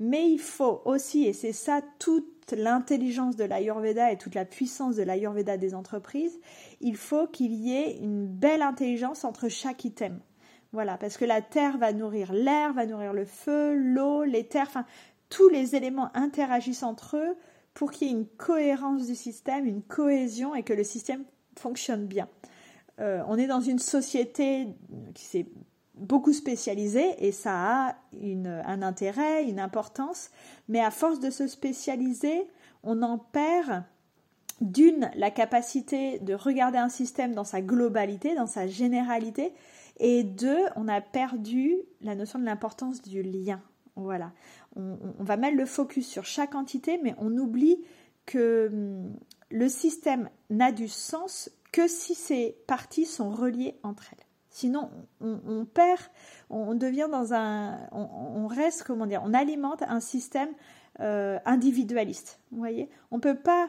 Mais 0.00 0.30
il 0.30 0.38
faut 0.38 0.82
aussi, 0.84 1.24
et 1.24 1.32
c'est 1.32 1.52
ça 1.52 1.80
toute 1.98 2.52
l'intelligence 2.52 3.36
de 3.36 3.44
l'Ayurveda 3.44 4.12
et 4.12 4.16
toute 4.16 4.34
la 4.34 4.44
puissance 4.44 4.96
de 4.96 5.02
l'Ayurveda 5.02 5.56
des 5.56 5.74
entreprises, 5.74 6.38
il 6.80 6.96
faut 6.96 7.26
qu'il 7.26 7.52
y 7.52 7.74
ait 7.74 7.98
une 7.98 8.26
belle 8.26 8.62
intelligence 8.62 9.24
entre 9.24 9.48
chaque 9.48 9.84
item. 9.84 10.20
Voilà, 10.72 10.98
parce 10.98 11.16
que 11.16 11.24
la 11.24 11.40
terre 11.40 11.78
va 11.78 11.92
nourrir 11.92 12.32
l'air, 12.32 12.74
va 12.74 12.84
nourrir 12.84 13.14
le 13.14 13.24
feu, 13.24 13.74
l'eau, 13.74 14.22
les 14.24 14.44
terres, 14.46 14.66
enfin, 14.68 14.84
tous 15.28 15.48
les 15.48 15.76
éléments 15.76 16.10
interagissent 16.14 16.82
entre 16.82 17.16
eux 17.16 17.36
pour 17.74 17.92
qu'il 17.92 18.08
y 18.08 18.10
ait 18.10 18.14
une 18.14 18.26
cohérence 18.26 19.06
du 19.06 19.14
système, 19.14 19.66
une 19.66 19.82
cohésion 19.82 20.54
et 20.54 20.62
que 20.62 20.72
le 20.72 20.84
système 20.84 21.24
fonctionne 21.56 22.06
bien. 22.06 22.28
Euh, 23.00 23.22
on 23.28 23.36
est 23.36 23.46
dans 23.46 23.60
une 23.60 23.78
société 23.78 24.68
qui 25.14 25.24
s'est 25.24 25.46
beaucoup 25.94 26.32
spécialisé 26.32 27.26
et 27.26 27.32
ça 27.32 27.88
a 27.88 27.96
un 28.22 28.82
intérêt, 28.82 29.44
une 29.44 29.60
importance, 29.60 30.30
mais 30.68 30.80
à 30.80 30.90
force 30.90 31.20
de 31.20 31.30
se 31.30 31.46
spécialiser, 31.46 32.48
on 32.82 33.02
en 33.02 33.18
perd 33.18 33.84
d'une 34.60 35.10
la 35.14 35.30
capacité 35.30 36.18
de 36.18 36.34
regarder 36.34 36.78
un 36.78 36.88
système 36.88 37.34
dans 37.34 37.44
sa 37.44 37.60
globalité, 37.60 38.34
dans 38.34 38.46
sa 38.46 38.66
généralité, 38.66 39.52
et 40.00 40.22
deux, 40.22 40.60
on 40.76 40.88
a 40.88 41.00
perdu 41.00 41.76
la 42.00 42.14
notion 42.14 42.38
de 42.38 42.44
l'importance 42.44 43.02
du 43.02 43.22
lien. 43.22 43.60
Voilà, 43.98 44.32
on, 44.76 44.96
va 45.18 45.36
mettre 45.36 45.56
le 45.56 45.66
focus 45.66 46.06
sur 46.06 46.24
chaque 46.24 46.54
entité, 46.54 47.00
mais 47.02 47.14
on 47.18 47.36
oublie 47.36 47.84
que 48.26 48.68
hum, 48.72 49.16
le 49.50 49.68
système 49.68 50.30
n'a 50.50 50.72
du 50.72 50.88
sens 50.88 51.50
que 51.72 51.88
si 51.88 52.14
ces 52.14 52.56
parties 52.66 53.06
sont 53.06 53.30
reliées 53.30 53.78
entre 53.82 54.04
elles. 54.12 54.24
Sinon, 54.50 54.90
on, 55.20 55.66
perd, 55.66 56.00
on, 56.50 56.74
devient 56.74 57.08
dans 57.10 57.32
un, 57.32 57.78
on, 57.92 58.48
reste, 58.48 58.82
comment 58.82 59.06
dire, 59.06 59.22
on 59.24 59.32
alimente 59.32 59.82
un 59.82 60.00
système 60.00 60.48
euh, 60.98 61.38
individualiste. 61.44 62.40
Vous 62.50 62.58
voyez, 62.58 62.88
on 63.12 63.20
peut 63.20 63.36
pas. 63.36 63.68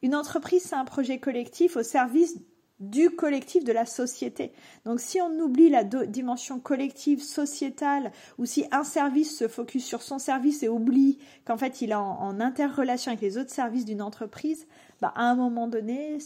Une 0.00 0.14
entreprise, 0.14 0.62
c'est 0.62 0.74
un 0.74 0.86
projet 0.86 1.18
collectif 1.18 1.76
au 1.76 1.82
service 1.82 2.38
du 2.82 3.10
collectif 3.10 3.62
de 3.64 3.72
la 3.72 3.86
société. 3.86 4.52
Donc 4.84 5.00
si 5.00 5.20
on 5.20 5.30
oublie 5.38 5.70
la 5.70 5.84
dimension 5.84 6.58
collective, 6.58 7.22
sociétale, 7.22 8.10
ou 8.38 8.44
si 8.44 8.64
un 8.72 8.82
service 8.82 9.38
se 9.38 9.46
focus 9.46 9.84
sur 9.84 10.02
son 10.02 10.18
service 10.18 10.62
et 10.64 10.68
oublie 10.68 11.18
qu'en 11.44 11.56
fait 11.56 11.80
il 11.80 11.92
est 11.92 11.94
en, 11.94 12.40
interrelation 12.40 13.12
avec 13.12 13.22
les 13.22 13.38
autres 13.38 13.50
services 13.50 13.84
d'une 13.84 14.02
entreprise, 14.02 14.66
bah, 15.00 15.12
à 15.14 15.22
un 15.30 15.36
moment 15.36 15.68
donné, 15.68 16.18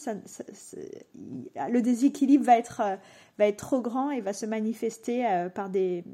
le 1.14 1.80
déséquilibre 1.80 2.44
va 2.44 2.56
être, 2.56 2.82
va 3.38 3.46
être 3.46 3.58
trop 3.58 3.82
grand 3.82 4.10
et 4.10 4.22
va 4.22 4.32
se 4.32 4.46
manifester 4.46 5.26
euh, 5.26 5.50
par 5.50 5.68
des, 5.68 6.04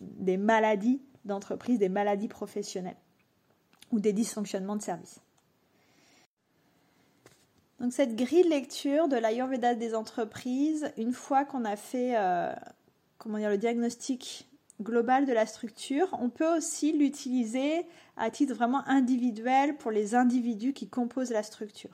des 0.00 0.36
maladies 0.36 1.00
d'entreprise, 1.24 1.78
des 1.78 1.88
maladies 1.88 2.28
professionnelles 2.28 2.96
ou 3.92 4.00
des 4.00 4.12
dysfonctionnements 4.12 4.76
de 4.76 4.82
service. 4.82 5.20
Donc 7.80 7.92
cette 7.94 8.14
grille 8.14 8.44
de 8.44 8.50
lecture 8.50 9.08
de 9.08 9.16
l'Ayurveda 9.16 9.74
des 9.74 9.94
entreprises, 9.94 10.92
une 10.98 11.12
fois 11.12 11.46
qu'on 11.46 11.64
a 11.64 11.76
fait 11.76 12.12
euh, 12.14 12.52
comment 13.18 13.38
dire, 13.38 13.50
le 13.50 13.58
diagnostic 13.58 14.48
global 14.82 15.26
de 15.26 15.32
la 15.32 15.46
structure, 15.46 16.08
on 16.20 16.28
peut 16.28 16.56
aussi 16.56 16.92
l'utiliser 16.92 17.86
à 18.16 18.30
titre 18.30 18.54
vraiment 18.54 18.86
individuel 18.86 19.76
pour 19.76 19.90
les 19.90 20.14
individus 20.14 20.72
qui 20.72 20.88
composent 20.88 21.30
la 21.30 21.42
structure. 21.42 21.90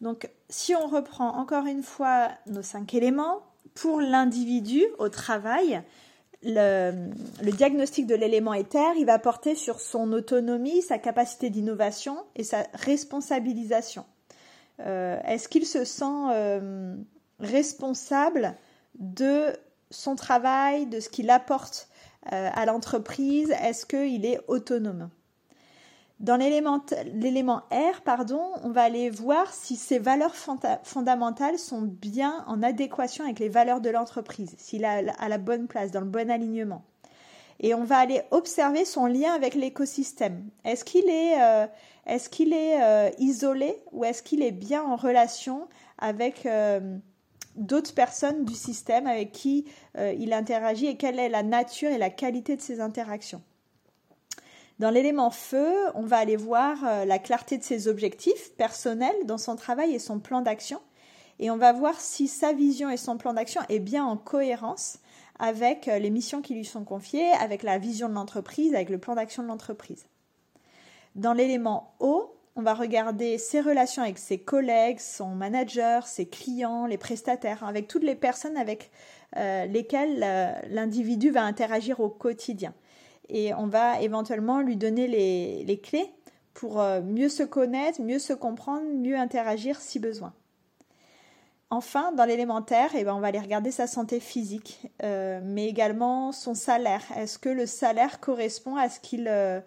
Donc 0.00 0.28
si 0.48 0.74
on 0.74 0.86
reprend 0.86 1.36
encore 1.36 1.66
une 1.66 1.82
fois 1.82 2.30
nos 2.46 2.62
cinq 2.62 2.94
éléments, 2.94 3.42
pour 3.74 4.00
l'individu 4.00 4.84
au 4.98 5.08
travail, 5.08 5.82
le, 6.42 7.10
diagnostic 7.42 8.06
de 8.06 8.14
l'élément 8.14 8.54
éther, 8.54 8.96
il 8.96 9.06
va 9.06 9.18
porter 9.18 9.54
sur 9.54 9.80
son 9.80 10.12
autonomie, 10.12 10.82
sa 10.82 10.98
capacité 10.98 11.50
d'innovation 11.50 12.18
et 12.36 12.44
sa 12.44 12.66
responsabilisation. 12.74 14.04
Euh, 14.80 15.20
est-ce 15.24 15.48
qu'il 15.48 15.66
se 15.66 15.84
sent 15.84 16.04
euh, 16.32 16.96
responsable 17.40 18.56
de 18.94 19.52
son 19.90 20.16
travail, 20.16 20.86
de 20.86 21.00
ce 21.00 21.08
qu'il 21.08 21.30
apporte 21.30 21.88
euh, 22.32 22.50
à 22.52 22.66
l'entreprise? 22.66 23.50
Est-ce 23.62 23.86
qu'il 23.86 24.24
est 24.24 24.40
autonome? 24.48 25.10
Dans 26.20 26.36
l'élément 26.36 27.62
R, 27.70 28.00
pardon, 28.04 28.42
on 28.64 28.70
va 28.70 28.82
aller 28.82 29.08
voir 29.08 29.52
si 29.52 29.76
ces 29.76 30.00
valeurs 30.00 30.34
fondamentales 30.82 31.60
sont 31.60 31.82
bien 31.82 32.44
en 32.48 32.64
adéquation 32.64 33.24
avec 33.24 33.38
les 33.38 33.48
valeurs 33.48 33.80
de 33.80 33.88
l'entreprise, 33.88 34.52
s'il 34.58 34.82
est 34.82 35.10
à 35.16 35.28
la 35.28 35.38
bonne 35.38 35.68
place, 35.68 35.92
dans 35.92 36.00
le 36.00 36.06
bon 36.06 36.28
alignement. 36.28 36.82
Et 37.60 37.74
on 37.74 37.84
va 37.84 37.98
aller 37.98 38.22
observer 38.30 38.84
son 38.84 39.06
lien 39.06 39.32
avec 39.32 39.54
l'écosystème. 39.54 40.48
Est-ce 40.64 40.84
qu'il 40.84 41.08
est, 41.08 41.42
euh, 41.42 41.66
est, 42.06 42.28
qu'il 42.30 42.52
est 42.52 42.80
euh, 42.82 43.10
isolé 43.18 43.76
ou 43.92 44.04
est-ce 44.04 44.22
qu'il 44.22 44.42
est 44.42 44.52
bien 44.52 44.82
en 44.82 44.96
relation 44.96 45.68
avec 45.98 46.46
euh, 46.46 46.96
d'autres 47.56 47.94
personnes 47.94 48.44
du 48.44 48.54
système 48.54 49.08
avec 49.08 49.32
qui 49.32 49.66
il 49.96 50.32
interagit 50.32 50.86
et 50.86 50.96
quelle 50.96 51.18
est 51.18 51.28
la 51.28 51.42
nature 51.42 51.90
et 51.90 51.98
la 51.98 52.10
qualité 52.10 52.54
de 52.54 52.60
ces 52.60 52.80
interactions? 52.80 53.42
Dans 54.78 54.90
l'élément 54.90 55.30
feu, 55.30 55.74
on 55.96 56.02
va 56.02 56.18
aller 56.18 56.36
voir 56.36 56.76
la 57.04 57.18
clarté 57.18 57.58
de 57.58 57.64
ses 57.64 57.88
objectifs 57.88 58.54
personnels 58.54 59.16
dans 59.24 59.38
son 59.38 59.56
travail 59.56 59.92
et 59.92 59.98
son 59.98 60.20
plan 60.20 60.40
d'action. 60.40 60.80
Et 61.40 61.50
on 61.50 61.56
va 61.56 61.72
voir 61.72 62.00
si 62.00 62.28
sa 62.28 62.52
vision 62.52 62.88
et 62.88 62.96
son 62.96 63.16
plan 63.16 63.32
d'action 63.32 63.60
est 63.68 63.80
bien 63.80 64.04
en 64.04 64.16
cohérence 64.16 64.98
avec 65.38 65.88
euh, 65.88 65.98
les 65.98 66.10
missions 66.10 66.42
qui 66.42 66.54
lui 66.54 66.64
sont 66.64 66.84
confiées, 66.84 67.30
avec 67.40 67.62
la 67.62 67.78
vision 67.78 68.08
de 68.08 68.14
l'entreprise, 68.14 68.74
avec 68.74 68.90
le 68.90 68.98
plan 68.98 69.14
d'action 69.14 69.42
de 69.42 69.48
l'entreprise. 69.48 70.06
Dans 71.14 71.32
l'élément 71.32 71.94
eau, 72.00 72.34
on 72.56 72.62
va 72.62 72.74
regarder 72.74 73.38
ses 73.38 73.60
relations 73.60 74.02
avec 74.02 74.18
ses 74.18 74.38
collègues, 74.38 74.98
son 74.98 75.28
manager, 75.28 76.06
ses 76.06 76.26
clients, 76.26 76.86
les 76.86 76.98
prestataires, 76.98 77.64
avec 77.64 77.86
toutes 77.86 78.02
les 78.02 78.16
personnes 78.16 78.56
avec 78.56 78.90
euh, 79.36 79.66
lesquelles 79.66 80.18
l'individu 80.70 81.30
va 81.30 81.44
interagir 81.44 82.00
au 82.00 82.08
quotidien 82.08 82.74
et 83.28 83.54
on 83.54 83.66
va 83.66 84.00
éventuellement 84.00 84.60
lui 84.60 84.76
donner 84.76 85.06
les, 85.06 85.80
clés 85.80 86.10
pour 86.54 86.80
euh, 86.80 87.00
mieux 87.02 87.28
se 87.28 87.42
connaître, 87.42 88.00
mieux 88.00 88.18
se 88.18 88.32
comprendre, 88.32 88.86
mieux 88.94 89.16
interagir 89.16 89.80
si 89.80 89.98
besoin. 89.98 90.32
Enfin, 91.70 92.12
dans 92.12 92.24
l'élémentaire, 92.24 92.90
eh 92.94 93.04
ben, 93.04 93.14
on 93.14 93.20
va 93.20 93.28
aller 93.28 93.38
regarder 93.38 93.70
sa 93.70 93.86
santé 93.86 94.20
physique, 94.20 94.90
euh, 95.02 95.40
mais 95.44 95.66
également 95.68 96.32
son 96.32 96.54
salaire. 96.54 97.02
Est-ce 97.14 97.38
que 97.38 97.50
le 97.50 97.66
salaire 97.66 98.20
correspond 98.20 98.76
à 98.76 98.88
ce 98.88 99.00
qu'il 99.00 99.28
euh, 99.28 99.60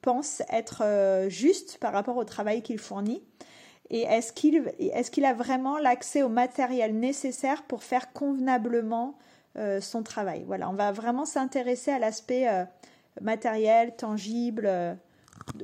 pense 0.00 0.40
être 0.50 1.26
juste 1.28 1.78
par 1.78 1.92
rapport 1.92 2.16
au 2.16 2.24
travail 2.24 2.62
qu'il 2.62 2.78
fournit? 2.78 3.24
Et 3.90 4.02
est-ce 4.02 4.32
qu'il 5.10 5.24
a 5.24 5.32
vraiment 5.32 5.78
l'accès 5.78 6.22
au 6.22 6.28
matériel 6.28 6.94
nécessaire 6.94 7.62
pour 7.62 7.82
faire 7.82 8.12
convenablement 8.12 9.16
euh, 9.56 9.80
son 9.80 10.02
travail? 10.02 10.44
Voilà, 10.46 10.68
on 10.68 10.74
va 10.74 10.92
vraiment 10.92 11.24
s'intéresser 11.24 11.90
à 11.90 11.98
l'aspect 11.98 12.48
euh, 12.48 12.64
matériel, 13.22 13.96
tangible 13.96 14.66
euh, 14.66 14.94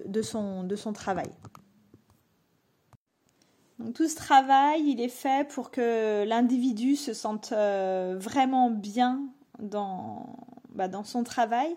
de 0.07 0.23
son 0.23 0.93
travail. 0.95 1.29
Tout 3.95 4.09
ce 4.09 4.15
travail, 4.15 4.83
il 4.87 5.01
est 5.01 5.09
fait 5.09 5.49
pour 5.49 5.71
que 5.71 6.25
l'individu 6.25 6.97
se 6.97 7.13
sente 7.13 7.53
vraiment 7.53 8.71
bien 8.71 9.23
dans, 9.59 10.37
bah, 10.71 10.89
dans 10.89 11.05
son 11.05 11.25
travail, 11.25 11.75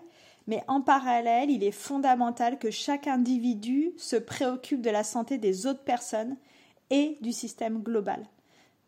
mais 0.48 0.64
en 0.66 0.80
parallèle, 0.80 1.50
il 1.50 1.62
est 1.62 1.72
fondamental 1.72 2.58
que 2.58 2.70
chaque 2.70 3.06
individu 3.06 3.92
se 3.96 4.16
préoccupe 4.16 4.80
de 4.80 4.90
la 4.90 5.04
santé 5.04 5.38
des 5.38 5.66
autres 5.66 5.84
personnes 5.84 6.36
et 6.90 7.18
du 7.20 7.32
système 7.32 7.82
global. 7.82 8.26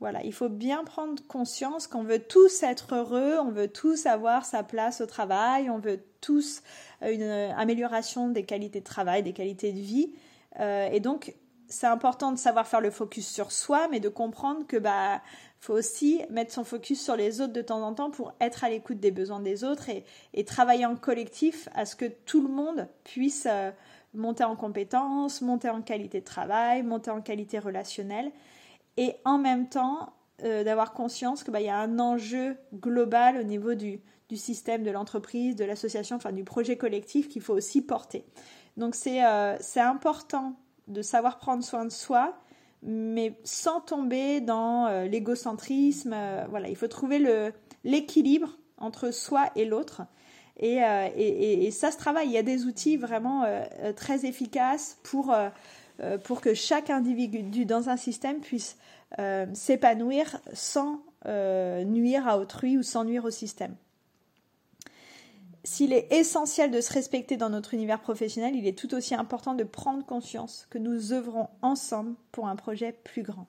Voilà, 0.00 0.24
il 0.24 0.32
faut 0.32 0.48
bien 0.48 0.82
prendre 0.84 1.22
conscience 1.28 1.86
qu'on 1.86 2.02
veut 2.02 2.18
tous 2.18 2.62
être 2.62 2.94
heureux, 2.94 3.36
on 3.38 3.50
veut 3.50 3.68
tous 3.68 4.06
avoir 4.06 4.46
sa 4.46 4.62
place 4.62 5.02
au 5.02 5.06
travail, 5.06 5.68
on 5.68 5.78
veut 5.78 6.00
tous 6.22 6.62
euh, 7.02 7.12
une 7.12 7.54
amélioration 7.58 8.28
des 8.28 8.44
qualités 8.44 8.80
de 8.80 8.84
travail, 8.84 9.22
des 9.22 9.34
qualités 9.34 9.72
de 9.72 9.78
vie. 9.78 10.14
Euh, 10.58 10.88
et 10.90 11.00
donc, 11.00 11.34
c'est 11.70 11.86
important 11.86 12.32
de 12.32 12.38
savoir 12.38 12.66
faire 12.66 12.80
le 12.80 12.90
focus 12.90 13.26
sur 13.26 13.52
soi, 13.52 13.88
mais 13.90 14.00
de 14.00 14.08
comprendre 14.08 14.66
que 14.66 14.76
bah 14.76 15.22
faut 15.60 15.74
aussi 15.74 16.22
mettre 16.30 16.52
son 16.52 16.64
focus 16.64 17.02
sur 17.02 17.16
les 17.16 17.40
autres 17.40 17.52
de 17.52 17.60
temps 17.60 17.82
en 17.82 17.94
temps 17.94 18.10
pour 18.10 18.32
être 18.40 18.64
à 18.64 18.70
l'écoute 18.70 18.98
des 18.98 19.10
besoins 19.10 19.40
des 19.40 19.62
autres 19.62 19.90
et, 19.90 20.44
travailler 20.44 20.86
en 20.86 20.96
collectif 20.96 21.68
à 21.74 21.84
ce 21.84 21.94
que 21.96 22.06
tout 22.06 22.40
le 22.40 22.48
monde 22.48 22.88
puisse 23.04 23.46
euh, 23.48 23.70
monter 24.14 24.42
en 24.42 24.56
compétences, 24.56 25.42
monter 25.42 25.68
en 25.68 25.82
qualité 25.82 26.20
de 26.20 26.24
travail, 26.24 26.82
monter 26.82 27.10
en 27.10 27.20
qualité 27.20 27.58
relationnelle 27.58 28.32
et 28.96 29.16
en 29.26 29.36
même 29.36 29.68
temps 29.68 30.14
euh, 30.42 30.64
d'avoir 30.64 30.92
conscience 30.92 31.44
qu'il 31.44 31.52
bah, 31.52 31.60
y 31.60 31.68
a 31.68 31.76
un 31.76 31.98
enjeu 31.98 32.56
global 32.74 33.36
au 33.36 33.42
niveau 33.42 33.74
du, 33.74 34.00
du 34.30 34.36
système, 34.38 34.82
de 34.82 34.90
l'entreprise, 34.90 35.56
de 35.56 35.64
l'association, 35.66 36.16
enfin 36.16 36.32
du 36.32 36.42
projet 36.42 36.78
collectif 36.78 37.28
qu'il 37.28 37.42
faut 37.42 37.54
aussi 37.54 37.82
porter. 37.82 38.24
Donc 38.78 38.94
c'est 38.94 39.22
euh, 39.22 39.56
important 39.76 40.56
de 40.90 41.02
savoir 41.02 41.38
prendre 41.38 41.62
soin 41.62 41.84
de 41.84 41.90
soi, 41.90 42.36
mais 42.82 43.34
sans 43.44 43.80
tomber 43.80 44.40
dans 44.40 44.86
euh, 44.86 45.04
l'égocentrisme. 45.06 46.14
voilà, 46.48 46.68
il 46.68 46.76
faut 46.76 46.88
trouver 46.88 47.52
l'équilibre 47.84 48.56
entre 48.78 49.10
soi 49.10 49.50
et 49.56 49.64
l'autre. 49.64 50.02
Et, 50.58 50.76
et, 51.16 51.66
et, 51.66 51.70
ça 51.70 51.90
se 51.90 51.96
travaille. 51.96 52.26
Il 52.26 52.32
y 52.32 52.38
a 52.38 52.42
des 52.42 52.66
outils 52.66 52.98
vraiment 52.98 53.46
très 53.96 54.26
efficaces 54.26 54.98
pour 55.02 55.34
euh, 56.02 56.16
pour 56.16 56.40
que 56.40 56.54
chaque 56.54 56.88
individu 56.88 57.66
dans 57.66 57.90
un 57.90 57.96
système 57.96 58.40
puisse 58.40 58.76
euh, 59.18 59.46
s'épanouir 59.52 60.38
sans 60.54 61.02
euh, 61.26 61.84
nuire 61.84 62.26
à 62.26 62.38
autrui 62.38 62.78
ou 62.78 62.82
sans 62.82 63.04
nuire 63.04 63.24
au 63.26 63.30
système. 63.30 63.74
S'il 65.62 65.92
est 65.92 66.10
essentiel 66.10 66.70
de 66.70 66.80
se 66.80 66.92
respecter 66.92 67.36
dans 67.36 67.50
notre 67.50 67.74
univers 67.74 68.00
professionnel, 68.00 68.56
il 68.56 68.66
est 68.66 68.78
tout 68.78 68.94
aussi 68.94 69.14
important 69.14 69.54
de 69.54 69.64
prendre 69.64 70.04
conscience 70.06 70.66
que 70.70 70.78
nous 70.78 71.12
œuvrons 71.12 71.48
ensemble 71.60 72.14
pour 72.32 72.48
un 72.48 72.56
projet 72.56 72.92
plus 73.04 73.22
grand. 73.22 73.46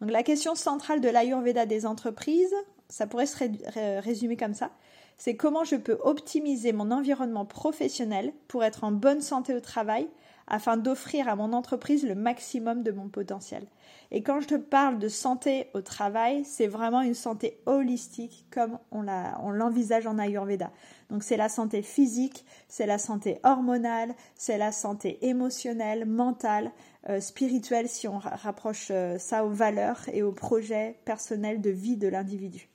Donc 0.00 0.10
la 0.10 0.22
question 0.22 0.54
centrale 0.54 1.00
de 1.00 1.08
l'Ayurveda 1.08 1.64
des 1.64 1.86
entreprises, 1.86 2.54
ça 2.88 3.06
pourrait 3.06 3.26
se 3.26 4.00
résumer 4.00 4.36
comme 4.36 4.52
ça, 4.52 4.70
c'est 5.16 5.36
comment 5.36 5.64
je 5.64 5.76
peux 5.76 5.98
optimiser 6.02 6.72
mon 6.72 6.90
environnement 6.90 7.46
professionnel 7.46 8.34
pour 8.48 8.62
être 8.62 8.84
en 8.84 8.92
bonne 8.92 9.22
santé 9.22 9.54
au 9.54 9.60
travail 9.60 10.08
afin 10.46 10.76
d'offrir 10.76 11.28
à 11.28 11.36
mon 11.36 11.52
entreprise 11.52 12.06
le 12.06 12.14
maximum 12.14 12.82
de 12.82 12.92
mon 12.92 13.08
potentiel. 13.08 13.66
Et 14.10 14.22
quand 14.22 14.40
je 14.40 14.46
te 14.46 14.54
parle 14.54 14.98
de 14.98 15.08
santé 15.08 15.68
au 15.74 15.80
travail, 15.80 16.44
c'est 16.44 16.68
vraiment 16.68 17.00
une 17.00 17.14
santé 17.14 17.60
holistique 17.66 18.46
comme 18.52 18.78
on 18.92 19.02
l'envisage 19.50 20.06
en 20.06 20.18
Ayurveda. 20.18 20.70
Donc 21.10 21.24
c'est 21.24 21.36
la 21.36 21.48
santé 21.48 21.82
physique, 21.82 22.44
c'est 22.68 22.86
la 22.86 22.98
santé 22.98 23.38
hormonale, 23.42 24.14
c'est 24.34 24.58
la 24.58 24.72
santé 24.72 25.26
émotionnelle, 25.26 26.06
mentale, 26.06 26.70
euh, 27.08 27.20
spirituelle 27.20 27.88
si 27.88 28.08
on 28.08 28.18
rapproche 28.18 28.88
euh, 28.90 29.18
ça 29.18 29.44
aux 29.44 29.50
valeurs 29.50 30.00
et 30.12 30.22
aux 30.22 30.32
projets 30.32 30.98
personnels 31.04 31.60
de 31.60 31.70
vie 31.70 31.96
de 31.96 32.08
l'individu. 32.08 32.68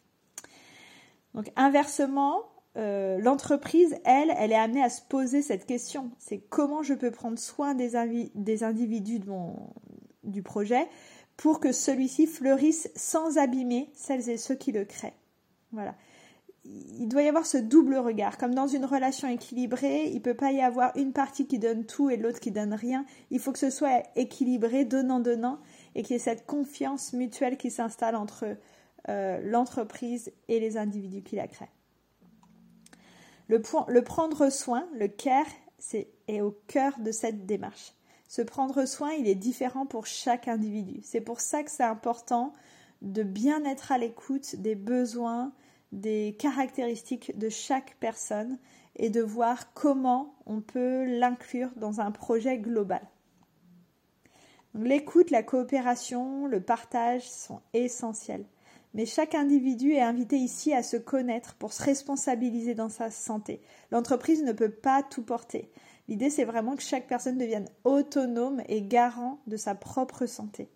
Donc 1.34 1.52
inversement, 1.56 2.44
euh, 2.78 3.18
l'entreprise, 3.20 3.96
elle, 4.06 4.34
elle 4.38 4.52
est 4.52 4.56
amenée 4.56 4.84
à 4.84 4.90
se 4.90 5.02
poser 5.02 5.42
cette 5.42 5.66
question. 5.66 6.12
C'est 6.20 6.38
comment 6.38 6.84
je 6.84 6.94
peux 6.94 7.12
prendre 7.12 7.38
soin 7.38 7.76
des, 7.76 7.96
individus 8.64 9.20
du 10.24 10.42
projet 10.42 10.88
pour 11.36 11.60
que 11.60 11.72
celui-ci 11.72 12.28
fleurisse 12.28 12.90
sans 12.96 13.38
abîmer 13.38 13.90
celles 13.94 14.30
et 14.30 14.38
ceux 14.38 14.56
qui 14.56 14.72
le 14.72 14.86
créent. 14.86 15.16
Voilà. 15.72 15.96
Il 16.64 17.08
doit 17.08 17.24
y 17.24 17.28
avoir 17.28 17.48
ce 17.48 17.58
double 17.58 17.98
regard. 17.98 18.38
Comme 18.38 18.54
dans 18.54 18.68
une 18.68 18.86
relation 18.86 19.28
équilibrée, 19.28 20.06
il 20.06 20.16
ne 20.16 20.20
peut 20.20 20.36
pas 20.36 20.52
y 20.52 20.62
avoir 20.62 20.96
une 20.96 21.12
partie 21.12 21.48
qui 21.48 21.58
donne 21.58 21.86
tout 21.86 22.12
et 22.12 22.18
l'autre 22.18 22.40
qui 22.40 22.52
donne 22.52 22.74
rien. 22.74 23.06
Il 23.32 23.40
faut 23.40 23.52
que 23.52 23.58
ce 23.58 23.72
soit 23.72 24.04
équilibré, 24.16 24.86
donnant-donnant, 24.86 25.60
et 25.96 26.04
qu'il 26.04 26.14
y 26.14 26.16
ait 26.18 26.20
cette 26.20 26.46
confiance 26.46 27.14
mutuelle 27.14 27.58
qui 27.58 27.72
s'installe 27.72 28.16
entre 28.16 28.46
euh, 29.10 29.42
l'entreprise 29.44 30.32
et 30.48 30.60
les 30.60 30.78
individus 30.78 31.24
qui 31.24 31.36
la 31.36 31.48
créent. 31.48 31.72
Le, 33.52 34.02
prendre 34.02 34.50
soin, 34.50 34.88
le 34.94 35.10
care, 35.10 35.46
est 36.30 36.40
au 36.40 36.52
cœur 36.68 36.98
de 37.00 37.12
cette 37.12 37.46
démarche. 37.46 37.92
Ce 38.30 38.42
prendre 38.42 38.86
soin, 38.86 39.12
il 39.12 39.28
est 39.28 39.36
différent 39.36 39.86
pour 39.86 40.06
chaque 40.06 40.48
individu. 40.48 41.02
C'est 41.04 41.20
pour 41.20 41.42
ça 41.42 41.62
que 41.62 41.70
c'est 41.70 41.84
important 41.84 42.54
de 43.02 43.24
bien 43.24 43.66
être 43.66 43.92
à 43.92 43.98
l'écoute 43.98 44.56
des 44.56 44.76
besoins, 44.76 45.52
des 45.92 46.38
caractéristiques 46.40 47.38
de 47.38 47.50
chaque 47.50 47.98
personne 48.00 48.58
et 48.96 49.10
de 49.10 49.22
voir 49.22 49.74
comment 49.74 50.34
on 50.46 50.62
peut 50.62 51.04
l'inclure 51.04 51.72
dans 51.76 52.00
un 52.00 52.12
projet 52.12 52.58
global. 52.58 53.06
L'écoute, 54.76 55.30
la 55.30 55.44
coopération, 55.44 56.48
le 56.48 56.62
partage 56.62 57.30
sont 57.30 57.60
essentiels 57.74 58.46
mais 58.94 59.06
chaque 59.06 59.36
individu 59.36 59.94
est 59.94 60.02
invité 60.02 60.38
ici 60.38 60.74
à 60.74 60.84
se 60.84 60.98
connaître 60.98 61.56
pour 61.56 61.74
se 61.74 61.84
responsabiliser 61.84 62.76
dans 62.76 62.90
sa 62.90 63.10
santé. 63.10 63.62
L'entreprise 63.92 64.44
ne 64.44 64.52
peut 64.52 64.72
pas 64.72 65.04
tout 65.04 65.24
porter. 65.24 65.72
L'idée, 66.08 66.30
c'est 66.30 66.46
vraiment 66.46 66.76
que 66.76 66.84
chaque 66.84 67.08
personne 67.08 67.38
devienne 67.38 67.70
autonome 67.84 68.62
et 68.68 68.82
garant 68.82 69.40
de 69.48 69.56
sa 69.56 69.76
propre 69.76 70.26
santé. 70.26 70.70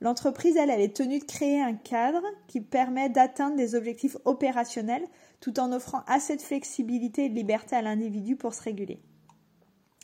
L'entreprise, 0.00 0.56
elle, 0.56 0.70
elle 0.70 0.80
est 0.80 0.96
tenue 0.96 1.18
de 1.18 1.24
créer 1.24 1.60
un 1.60 1.74
cadre 1.74 2.22
qui 2.46 2.60
permet 2.60 3.10
d'atteindre 3.10 3.56
des 3.56 3.74
objectifs 3.74 4.16
opérationnels 4.24 5.06
tout 5.40 5.60
en 5.60 5.72
offrant 5.72 6.02
assez 6.06 6.36
de 6.36 6.42
flexibilité 6.42 7.24
et 7.24 7.28
de 7.28 7.34
liberté 7.34 7.76
à 7.76 7.82
l'individu 7.82 8.36
pour 8.36 8.54
se 8.54 8.62
réguler. 8.62 9.02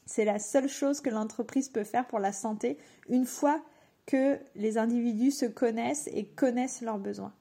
C'est 0.05 0.25
la 0.25 0.39
seule 0.39 0.69
chose 0.69 1.01
que 1.01 1.11
l'entreprise 1.11 1.69
peut 1.69 1.85
faire 1.85 2.07
pour 2.07 2.19
la 2.19 2.33
santé 2.33 2.79
une 3.09 3.25
fois 3.25 3.63
que 4.07 4.38
les 4.55 4.79
individus 4.79 5.33
se 5.33 5.47
connaissent 5.47 6.09
et 6.12 6.25
connaissent 6.25 6.81
leurs 6.81 6.99
besoins. 6.99 7.33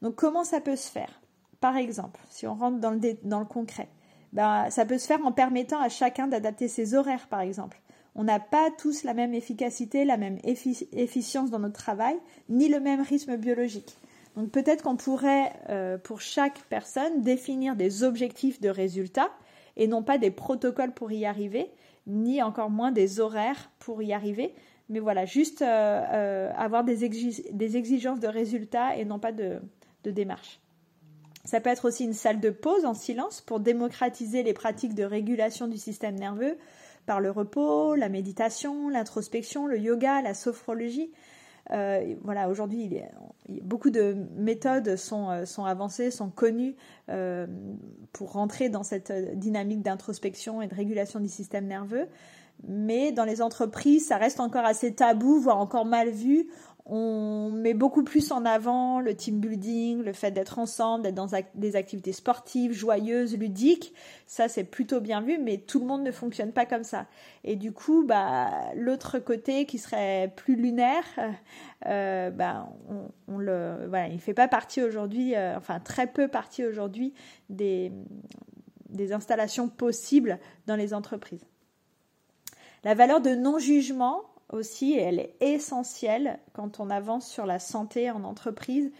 Donc 0.00 0.14
comment 0.14 0.44
ça 0.44 0.60
peut 0.60 0.76
se 0.76 0.90
faire? 0.90 1.20
Par 1.60 1.76
exemple, 1.76 2.20
si 2.30 2.46
on 2.46 2.54
rentre 2.54 2.78
dans 2.78 2.92
le, 2.92 3.44
concret, 3.44 3.88
ben, 4.32 4.70
ça 4.70 4.86
peut 4.86 4.98
se 4.98 5.06
faire 5.06 5.24
en 5.26 5.32
permettant 5.32 5.80
à 5.80 5.88
chacun 5.88 6.28
d'adapter 6.28 6.68
ses 6.68 6.94
horaires, 6.94 7.26
par 7.28 7.40
exemple. 7.40 7.80
On 8.14 8.24
n'a 8.24 8.38
pas 8.40 8.70
tous 8.78 9.02
la 9.02 9.14
même 9.14 9.34
efficacité, 9.34 10.04
la 10.04 10.16
même 10.16 10.38
efficience 10.44 11.50
dans 11.50 11.58
notre 11.58 11.78
travail, 11.78 12.16
ni 12.48 12.68
le 12.68 12.80
même 12.80 13.00
rythme 13.00 13.36
biologique. 13.36 13.96
Donc 14.36 14.50
peut-être 14.50 14.82
qu'on 14.82 14.96
pourrait, 14.96 15.52
euh, 15.68 15.98
pour 15.98 16.20
chaque 16.20 16.60
personne, 16.68 17.22
définir 17.22 17.74
des 17.74 18.04
objectifs 18.04 18.60
de 18.60 18.68
résultats 18.68 19.30
et 19.76 19.88
non 19.88 20.02
pas 20.02 20.18
des 20.18 20.30
protocoles 20.30 20.92
pour 20.92 21.10
y 21.10 21.26
arriver, 21.26 21.70
ni 22.06 22.42
encore 22.42 22.70
moins 22.70 22.92
des 22.92 23.20
horaires 23.20 23.70
pour 23.78 24.02
y 24.02 24.12
arriver, 24.12 24.54
mais 24.88 25.00
voilà, 25.00 25.26
juste 25.26 25.62
euh, 25.62 25.66
euh, 25.66 26.52
avoir 26.56 26.84
des, 26.84 27.04
exigences 27.04 28.20
de 28.20 28.28
résultats 28.28 28.96
et 28.96 29.04
non 29.04 29.18
pas 29.18 29.32
de, 29.32 29.60
de 30.04 30.10
démarche. 30.10 30.60
Ça 31.44 31.60
peut 31.60 31.70
être 31.70 31.86
aussi 31.86 32.04
une 32.04 32.14
salle 32.14 32.40
de 32.40 32.50
pause 32.50 32.84
en 32.84 32.94
silence 32.94 33.40
pour 33.40 33.60
démocratiser 33.60 34.42
les 34.42 34.52
pratiques 34.52 34.94
de 34.94 35.04
régulation 35.04 35.66
du 35.66 35.78
système 35.78 36.14
nerveux 36.14 36.56
par 37.06 37.20
le 37.20 37.30
repos, 37.30 37.94
la 37.94 38.08
méditation, 38.08 38.88
l'introspection, 38.88 39.66
le 39.66 39.78
yoga, 39.78 40.20
la 40.20 40.34
sophrologie. 40.34 41.10
Euh, 41.70 42.14
voilà, 42.22 42.48
aujourd'hui, 42.48 43.00
beaucoup 43.62 43.90
de 43.90 44.16
méthodes 44.36 44.96
sont, 44.96 45.44
sont 45.46 45.64
avancées, 45.64 46.10
sont 46.10 46.30
connues 46.30 46.76
pour 48.12 48.32
rentrer 48.32 48.68
dans 48.68 48.82
cette 48.82 49.12
dynamique 49.38 49.82
d'introspection 49.82 50.60
et 50.60 50.66
de 50.66 50.74
régulation 50.74 51.20
du 51.20 51.28
système 51.28 51.66
nerveux 51.66 52.08
mais 52.66 53.12
dans 53.12 53.24
les 53.24 53.40
entreprises, 53.42 54.06
ça 54.06 54.16
reste 54.16 54.40
encore 54.40 54.64
assez 54.64 54.94
tabou, 54.94 55.40
voire 55.40 55.58
encore 55.58 55.84
mal 55.84 56.10
vu. 56.10 56.48
on 56.90 57.50
met 57.50 57.74
beaucoup 57.74 58.02
plus 58.02 58.32
en 58.32 58.46
avant 58.46 59.00
le 59.00 59.14
team 59.14 59.40
building, 59.40 60.02
le 60.02 60.14
fait 60.14 60.30
d'être 60.30 60.58
ensemble, 60.58 61.04
d'être 61.04 61.14
dans 61.14 61.28
des 61.54 61.76
activités 61.76 62.12
sportives, 62.12 62.72
joyeuses, 62.72 63.36
ludiques. 63.36 63.92
Ça, 64.26 64.48
c'est 64.48 64.64
plutôt 64.64 65.00
bien 65.00 65.20
vu, 65.20 65.38
mais 65.38 65.58
tout 65.58 65.80
le 65.80 65.86
monde 65.86 66.02
ne 66.02 66.10
fonctionne 66.10 66.52
pas 66.52 66.64
comme 66.64 66.84
ça. 66.84 67.06
Et 67.44 67.56
du 67.56 67.72
coup, 67.72 68.04
bah, 68.04 68.48
l'autre 68.74 69.18
côté 69.18 69.66
qui 69.66 69.76
serait 69.76 70.32
plus 70.34 70.56
lunaire, 70.56 71.04
euh, 71.86 72.30
bah, 72.30 72.70
on, 73.28 73.36
le, 73.36 73.86
voilà, 73.88 74.08
il 74.08 74.18
fait 74.18 74.34
pas 74.34 74.48
partie 74.48 74.82
aujourd'hui, 74.82 75.36
euh, 75.36 75.58
enfin 75.58 75.80
très 75.80 76.06
peu 76.06 76.26
partie 76.26 76.64
aujourd'hui 76.64 77.12
des, 77.50 77.92
des 78.88 79.12
installations 79.12 79.68
possibles 79.68 80.38
dans 80.66 80.76
les 80.76 80.94
entreprises. 80.94 81.44
La 82.84 82.94
valeur 82.94 83.20
de 83.20 83.34
non-jugement, 83.34 84.22
aussi, 84.50 84.94
elle 84.94 85.18
est 85.18 85.34
essentielle 85.40 86.38
quand 86.54 86.80
on 86.80 86.90
avance 86.90 87.28
sur 87.28 87.44
la 87.44 87.58
santé 87.58 88.10
en 88.10 88.24
entreprise 88.24 88.90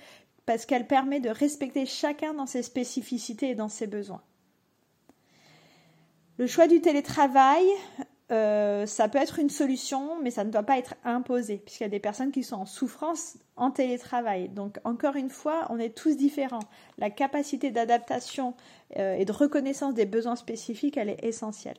parce 0.44 0.66
qu'elle 0.66 0.86
permet 0.86 1.20
de 1.20 1.30
respecter 1.30 1.86
chacun 1.86 2.34
dans 2.34 2.46
ses 2.46 2.62
spécificités 2.62 3.50
et 3.50 3.54
dans 3.54 3.68
ses 3.68 3.86
besoins. 3.86 4.22
Le 6.38 6.46
choix 6.46 6.68
du 6.68 6.80
télétravail, 6.80 7.64
euh, 8.30 8.86
ça 8.86 9.08
peut 9.08 9.18
être 9.18 9.38
une 9.38 9.50
solution, 9.50 10.20
mais 10.22 10.30
ça 10.30 10.44
ne 10.44 10.50
doit 10.50 10.62
pas 10.62 10.78
être 10.78 10.94
imposé, 11.04 11.56
puisqu'il 11.58 11.84
y 11.84 11.86
a 11.86 11.90
des 11.90 11.98
personnes 11.98 12.30
qui 12.30 12.44
sont 12.44 12.56
en 12.56 12.66
souffrance 12.66 13.38
en 13.56 13.70
télétravail. 13.70 14.48
Donc, 14.48 14.78
encore 14.84 15.16
une 15.16 15.30
fois, 15.30 15.66
on 15.70 15.78
est 15.78 15.96
tous 15.96 16.16
différents. 16.16 16.64
La 16.98 17.10
capacité 17.10 17.70
d'adaptation 17.70 18.54
euh, 18.96 19.16
et 19.16 19.24
de 19.24 19.32
reconnaissance 19.32 19.94
des 19.94 20.06
besoins 20.06 20.36
spécifiques, 20.36 20.96
elle 20.96 21.08
est 21.08 21.24
essentielle. 21.24 21.78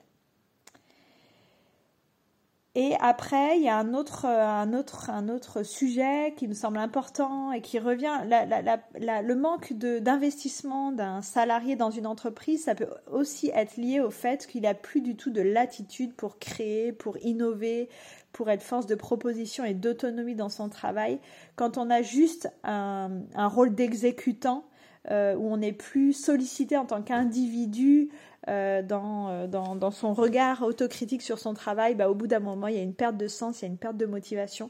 Et 2.75 2.93
après, 2.99 3.57
il 3.57 3.63
y 3.63 3.67
a 3.67 3.77
un 3.77 3.95
autre, 3.95 4.25
un 4.25 4.73
autre, 4.73 5.09
un 5.09 5.27
autre 5.27 5.63
sujet 5.63 6.35
qui 6.37 6.47
me 6.47 6.53
semble 6.53 6.77
important 6.77 7.51
et 7.51 7.61
qui 7.61 7.79
revient. 7.79 8.13
le 8.29 9.33
manque 9.33 9.73
d'investissement 9.73 10.91
d'un 10.91 11.23
salarié 11.23 11.75
dans 11.75 11.89
une 11.89 12.05
entreprise, 12.05 12.65
ça 12.65 12.75
peut 12.75 12.89
aussi 13.11 13.49
être 13.55 13.77
lié 13.77 13.99
au 13.99 14.11
fait 14.11 14.45
qu'il 14.45 14.61
n'a 14.61 14.75
plus 14.75 15.01
du 15.01 15.15
tout 15.15 15.31
de 15.31 15.41
latitude 15.41 16.13
pour 16.13 16.37
créer, 16.37 16.91
pour 16.91 17.17
innover, 17.23 17.89
pour 18.33 18.51
être 18.51 18.61
force 18.61 18.85
de 18.85 18.95
proposition 18.95 19.63
et 19.63 19.73
d'autonomie 19.73 20.35
dans 20.35 20.49
son 20.49 20.69
travail. 20.69 21.19
Quand 21.55 21.79
on 21.79 21.89
a 21.89 22.03
juste 22.03 22.51
un 22.63 23.47
rôle 23.47 23.73
d'exécutant, 23.73 24.63
euh, 25.11 25.35
où 25.35 25.51
on 25.51 25.57
n'est 25.57 25.73
plus 25.73 26.13
sollicité 26.13 26.77
en 26.77 26.85
tant 26.85 27.01
qu'individu 27.01 28.09
euh, 28.47 28.81
euh, 28.91 29.47
dans, 29.47 29.75
dans, 29.75 29.91
son 29.91 30.13
regard 30.13 30.61
autocritique 30.61 31.23
sur 31.23 31.39
son 31.39 31.55
travail, 31.55 31.95
bah, 31.95 32.09
au 32.09 32.13
bout 32.13 32.27
d'un 32.27 32.39
moment, 32.39 32.67
il 32.67 32.75
y 32.75 32.79
a 32.79 32.83
une 32.83 32.93
perte 32.93 33.17
de 33.17 33.27
sens, 33.27 33.61
il 33.61 33.65
y 33.65 33.67
a 33.67 33.71
une 33.71 33.77
perte 33.77 33.97
de 33.97 34.05
motivation. 34.05 34.69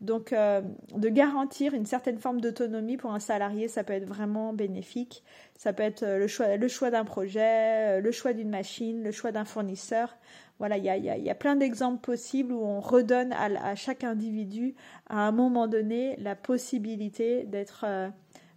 Donc, 0.00 0.32
de 0.32 1.08
garantir 1.08 1.74
une 1.74 1.84
certaine 1.84 2.18
forme 2.18 2.40
d'autonomie 2.40 2.96
pour 2.96 3.12
un 3.12 3.18
salarié, 3.18 3.66
ça 3.66 3.82
peut 3.82 3.94
être 3.94 4.06
vraiment 4.06 4.52
bénéfique. 4.52 5.24
Ça 5.56 5.72
peut 5.72 5.82
être 5.82 6.06
le 6.06 6.28
choix, 6.28 6.56
le 6.56 6.68
choix 6.68 6.90
d'un 6.92 7.04
projet, 7.04 8.00
le 8.00 8.12
choix 8.12 8.32
d'une 8.32 8.48
machine, 8.48 9.02
le 9.02 9.10
choix 9.10 9.32
d'un 9.32 9.44
fournisseur. 9.44 10.16
Voilà, 10.60 10.76
il 10.76 10.84
y 10.84 10.88
a, 10.88 10.96
y 10.96 11.30
a, 11.30 11.34
plein 11.34 11.56
d'exemples 11.56 12.00
possibles 12.00 12.52
où 12.52 12.62
on 12.62 12.78
redonne 12.78 13.32
à, 13.32 13.46
à, 13.70 13.74
chaque 13.74 14.04
individu, 14.04 14.76
à 15.08 15.26
un 15.26 15.32
moment 15.32 15.66
donné, 15.66 16.14
la 16.18 16.36
possibilité 16.36 17.42
d'être 17.42 17.84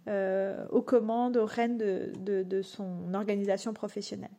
aux 0.08 0.82
commandes, 0.82 1.36
aux 1.36 1.46
rênes 1.46 1.78
de, 1.78 2.62
son 2.62 3.14
organisation 3.14 3.72
professionnelle. 3.72 4.30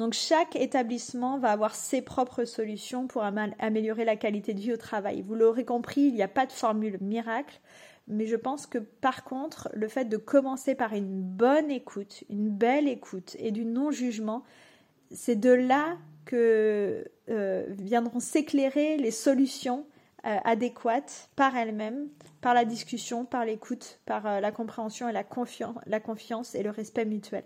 Donc 0.00 0.14
chaque 0.14 0.56
établissement 0.56 1.38
va 1.38 1.50
avoir 1.50 1.74
ses 1.74 2.00
propres 2.00 2.46
solutions 2.46 3.06
pour 3.06 3.22
améliorer 3.22 4.06
la 4.06 4.16
qualité 4.16 4.54
de 4.54 4.60
vie 4.60 4.72
au 4.72 4.78
travail. 4.78 5.20
Vous 5.20 5.34
l'aurez 5.34 5.66
compris, 5.66 6.00
il 6.00 6.14
n'y 6.14 6.22
a 6.22 6.28
pas 6.28 6.46
de 6.46 6.52
formule 6.52 6.96
miracle, 7.02 7.60
mais 8.08 8.26
je 8.26 8.36
pense 8.36 8.66
que 8.66 8.78
par 8.78 9.24
contre, 9.24 9.68
le 9.74 9.88
fait 9.88 10.06
de 10.06 10.16
commencer 10.16 10.74
par 10.74 10.94
une 10.94 11.20
bonne 11.20 11.70
écoute, 11.70 12.24
une 12.30 12.48
belle 12.48 12.88
écoute 12.88 13.36
et 13.38 13.50
du 13.50 13.66
non-jugement, 13.66 14.42
c'est 15.10 15.36
de 15.36 15.50
là 15.50 15.98
que 16.24 17.04
euh, 17.28 17.66
viendront 17.78 18.20
s'éclairer 18.20 18.96
les 18.96 19.10
solutions 19.10 19.84
euh, 20.26 20.36
adéquates 20.44 21.30
par 21.34 21.56
elles-mêmes, 21.56 22.08
par 22.40 22.52
la 22.52 22.64
discussion, 22.64 23.24
par 23.24 23.44
l'écoute, 23.44 24.00
par 24.04 24.26
euh, 24.26 24.40
la 24.40 24.52
compréhension 24.52 25.08
et 25.08 25.12
la, 25.12 25.24
la 25.86 26.00
confiance 26.00 26.54
et 26.54 26.62
le 26.62 26.70
respect 26.70 27.06
mutuel. 27.06 27.44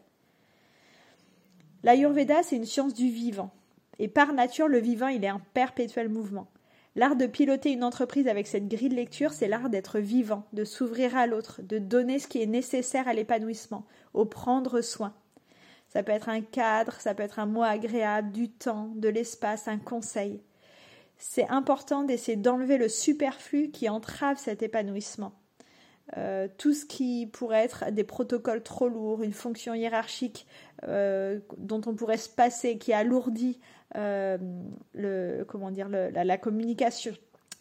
L'Ayurveda, 1.84 2.42
c'est 2.42 2.56
une 2.56 2.64
science 2.64 2.94
du 2.94 3.10
vivant. 3.10 3.50
Et 3.98 4.08
par 4.08 4.32
nature, 4.32 4.68
le 4.68 4.78
vivant, 4.78 5.08
il 5.08 5.24
est 5.24 5.28
un 5.28 5.42
perpétuel 5.52 6.08
mouvement. 6.08 6.48
L'art 6.96 7.16
de 7.16 7.26
piloter 7.26 7.72
une 7.72 7.84
entreprise 7.84 8.28
avec 8.28 8.46
cette 8.46 8.68
grille 8.68 8.88
de 8.88 8.94
lecture, 8.94 9.32
c'est 9.32 9.48
l'art 9.48 9.68
d'être 9.68 9.98
vivant, 9.98 10.44
de 10.52 10.64
s'ouvrir 10.64 11.16
à 11.16 11.26
l'autre, 11.26 11.60
de 11.62 11.78
donner 11.78 12.18
ce 12.18 12.28
qui 12.28 12.40
est 12.40 12.46
nécessaire 12.46 13.06
à 13.06 13.14
l'épanouissement, 13.14 13.84
au 14.14 14.24
prendre 14.24 14.80
soin. 14.80 15.12
Ça 15.88 16.02
peut 16.02 16.12
être 16.12 16.28
un 16.28 16.40
cadre, 16.40 16.94
ça 17.00 17.14
peut 17.14 17.22
être 17.22 17.38
un 17.38 17.46
mot 17.46 17.62
agréable, 17.62 18.32
du 18.32 18.48
temps, 18.48 18.90
de 18.96 19.08
l'espace, 19.08 19.68
un 19.68 19.78
conseil 19.78 20.40
c'est 21.18 21.48
important 21.48 22.05
d'essayer 22.05 22.37
d'enlever 22.37 22.79
le 22.79 22.88
superflu 22.88 23.70
qui 23.70 23.88
entrave 23.88 24.38
cet 24.38 24.62
épanouissement. 24.62 25.33
Euh, 26.18 26.48
tout 26.59 26.74
ce 26.74 26.85
qui 26.85 27.27
pourrait 27.27 27.64
être 27.64 27.90
des 27.90 28.05
protocoles 28.05 28.62
trop 28.62 28.88
lourds, 28.88 29.22
une 29.22 29.33
fonction 29.33 29.72
hiérarchique 29.74 30.46
euh, 30.87 31.40
dont 31.57 31.81
on 31.87 31.94
pourrait 31.94 32.18
se 32.18 32.29
passer, 32.29 32.77
qui 32.77 32.92
alourdit 32.92 33.59
euh, 33.96 34.37
la, 34.94 36.38
communication, 36.38 37.12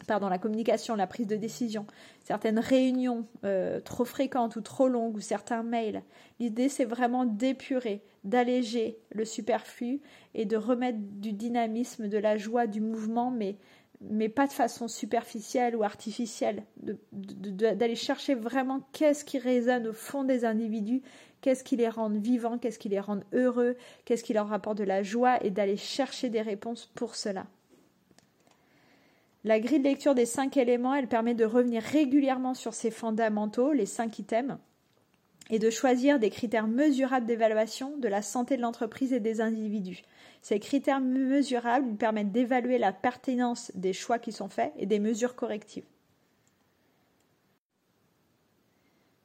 pardon, 0.06 0.28
la 0.28 0.38
communication, 0.38 0.96
la 0.96 1.06
prise 1.06 1.26
de 1.26 1.36
décision, 1.36 1.86
certaines 2.24 2.58
réunions 2.58 3.26
euh, 3.44 3.80
trop 3.80 4.04
fréquentes 4.04 4.56
ou 4.56 4.60
trop 4.60 4.88
longues 4.88 5.16
ou 5.16 5.20
certains 5.20 5.62
mails. 5.62 6.02
L'idée, 6.40 6.68
c'est 6.68 6.84
vraiment 6.84 7.24
d'épurer, 7.24 8.02
d'alléger 8.24 8.98
le 9.10 9.24
superflu 9.24 10.00
et 10.34 10.44
de 10.44 10.56
remettre 10.56 10.98
du 11.00 11.32
dynamisme, 11.32 12.08
de 12.08 12.18
la 12.18 12.36
joie, 12.36 12.66
du 12.66 12.80
mouvement, 12.80 13.30
mais, 13.30 13.56
mais 14.00 14.28
pas 14.28 14.46
de 14.46 14.52
façon 14.52 14.88
superficielle 14.88 15.76
ou 15.76 15.82
artificielle. 15.82 16.64
D'aller 17.12 17.96
chercher 17.96 18.34
vraiment 18.34 18.80
qu'est-ce 18.92 19.24
qui 19.24 19.38
résonne 19.38 19.86
au 19.86 19.92
fond 19.92 20.24
des 20.24 20.44
individus, 20.44 21.02
qu'est-ce 21.40 21.64
qui 21.64 21.76
les 21.76 21.88
rend 21.88 22.08
vivants, 22.08 22.58
qu'est-ce 22.58 22.78
qui 22.78 22.88
les 22.88 23.00
rend 23.00 23.20
heureux, 23.32 23.76
qu'est-ce 24.04 24.24
qui 24.24 24.32
leur 24.32 24.52
apporte 24.52 24.78
de 24.78 24.84
la 24.84 25.02
joie 25.02 25.44
et 25.44 25.50
d'aller 25.50 25.76
chercher 25.76 26.30
des 26.30 26.42
réponses 26.42 26.90
pour 26.94 27.14
cela. 27.14 27.46
La 29.44 29.60
grille 29.60 29.80
de 29.80 29.84
lecture 29.84 30.14
des 30.14 30.24
cinq 30.24 30.56
éléments, 30.56 30.94
elle 30.94 31.06
permet 31.06 31.34
de 31.34 31.44
revenir 31.44 31.82
régulièrement 31.82 32.54
sur 32.54 32.72
ces 32.72 32.90
fondamentaux, 32.90 33.72
les 33.72 33.84
cinq 33.84 34.18
items, 34.18 34.56
et 35.50 35.58
de 35.58 35.68
choisir 35.68 36.18
des 36.18 36.30
critères 36.30 36.66
mesurables 36.66 37.26
d'évaluation 37.26 37.98
de 37.98 38.08
la 38.08 38.22
santé 38.22 38.56
de 38.56 38.62
l'entreprise 38.62 39.12
et 39.12 39.20
des 39.20 39.42
individus. 39.42 40.02
Ces 40.40 40.60
critères 40.60 41.00
mesurables 41.00 41.96
permettent 41.96 42.32
d'évaluer 42.32 42.78
la 42.78 42.92
pertinence 42.92 43.70
des 43.74 43.92
choix 43.92 44.18
qui 44.18 44.32
sont 44.32 44.48
faits 44.48 44.72
et 44.78 44.86
des 44.86 44.98
mesures 44.98 45.36
correctives. 45.36 45.84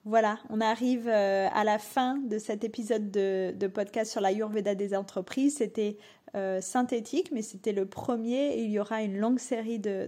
Voilà, 0.06 0.40
on 0.50 0.60
arrive 0.60 1.08
euh, 1.08 1.48
à 1.54 1.64
la 1.64 1.78
fin 1.78 2.18
de 2.18 2.40
cet 2.40 2.64
épisode 2.64 3.12
de, 3.12 3.68
podcast 3.68 4.12
sur 4.12 4.22
la 4.22 4.32
Yurveda 4.32 4.74
des 4.74 4.96
entreprises. 4.96 5.58
C'était 5.58 5.98
euh, 6.36 6.62
synthétique, 6.62 7.32
mais 7.32 7.42
c'était 7.42 7.72
le 7.72 7.86
premier 7.86 8.54
et 8.54 8.64
il 8.64 8.72
y 8.72 8.80
aura 8.80 9.02
une 9.02 9.18
longue 9.18 9.40
série 9.40 9.80
de, 9.80 10.08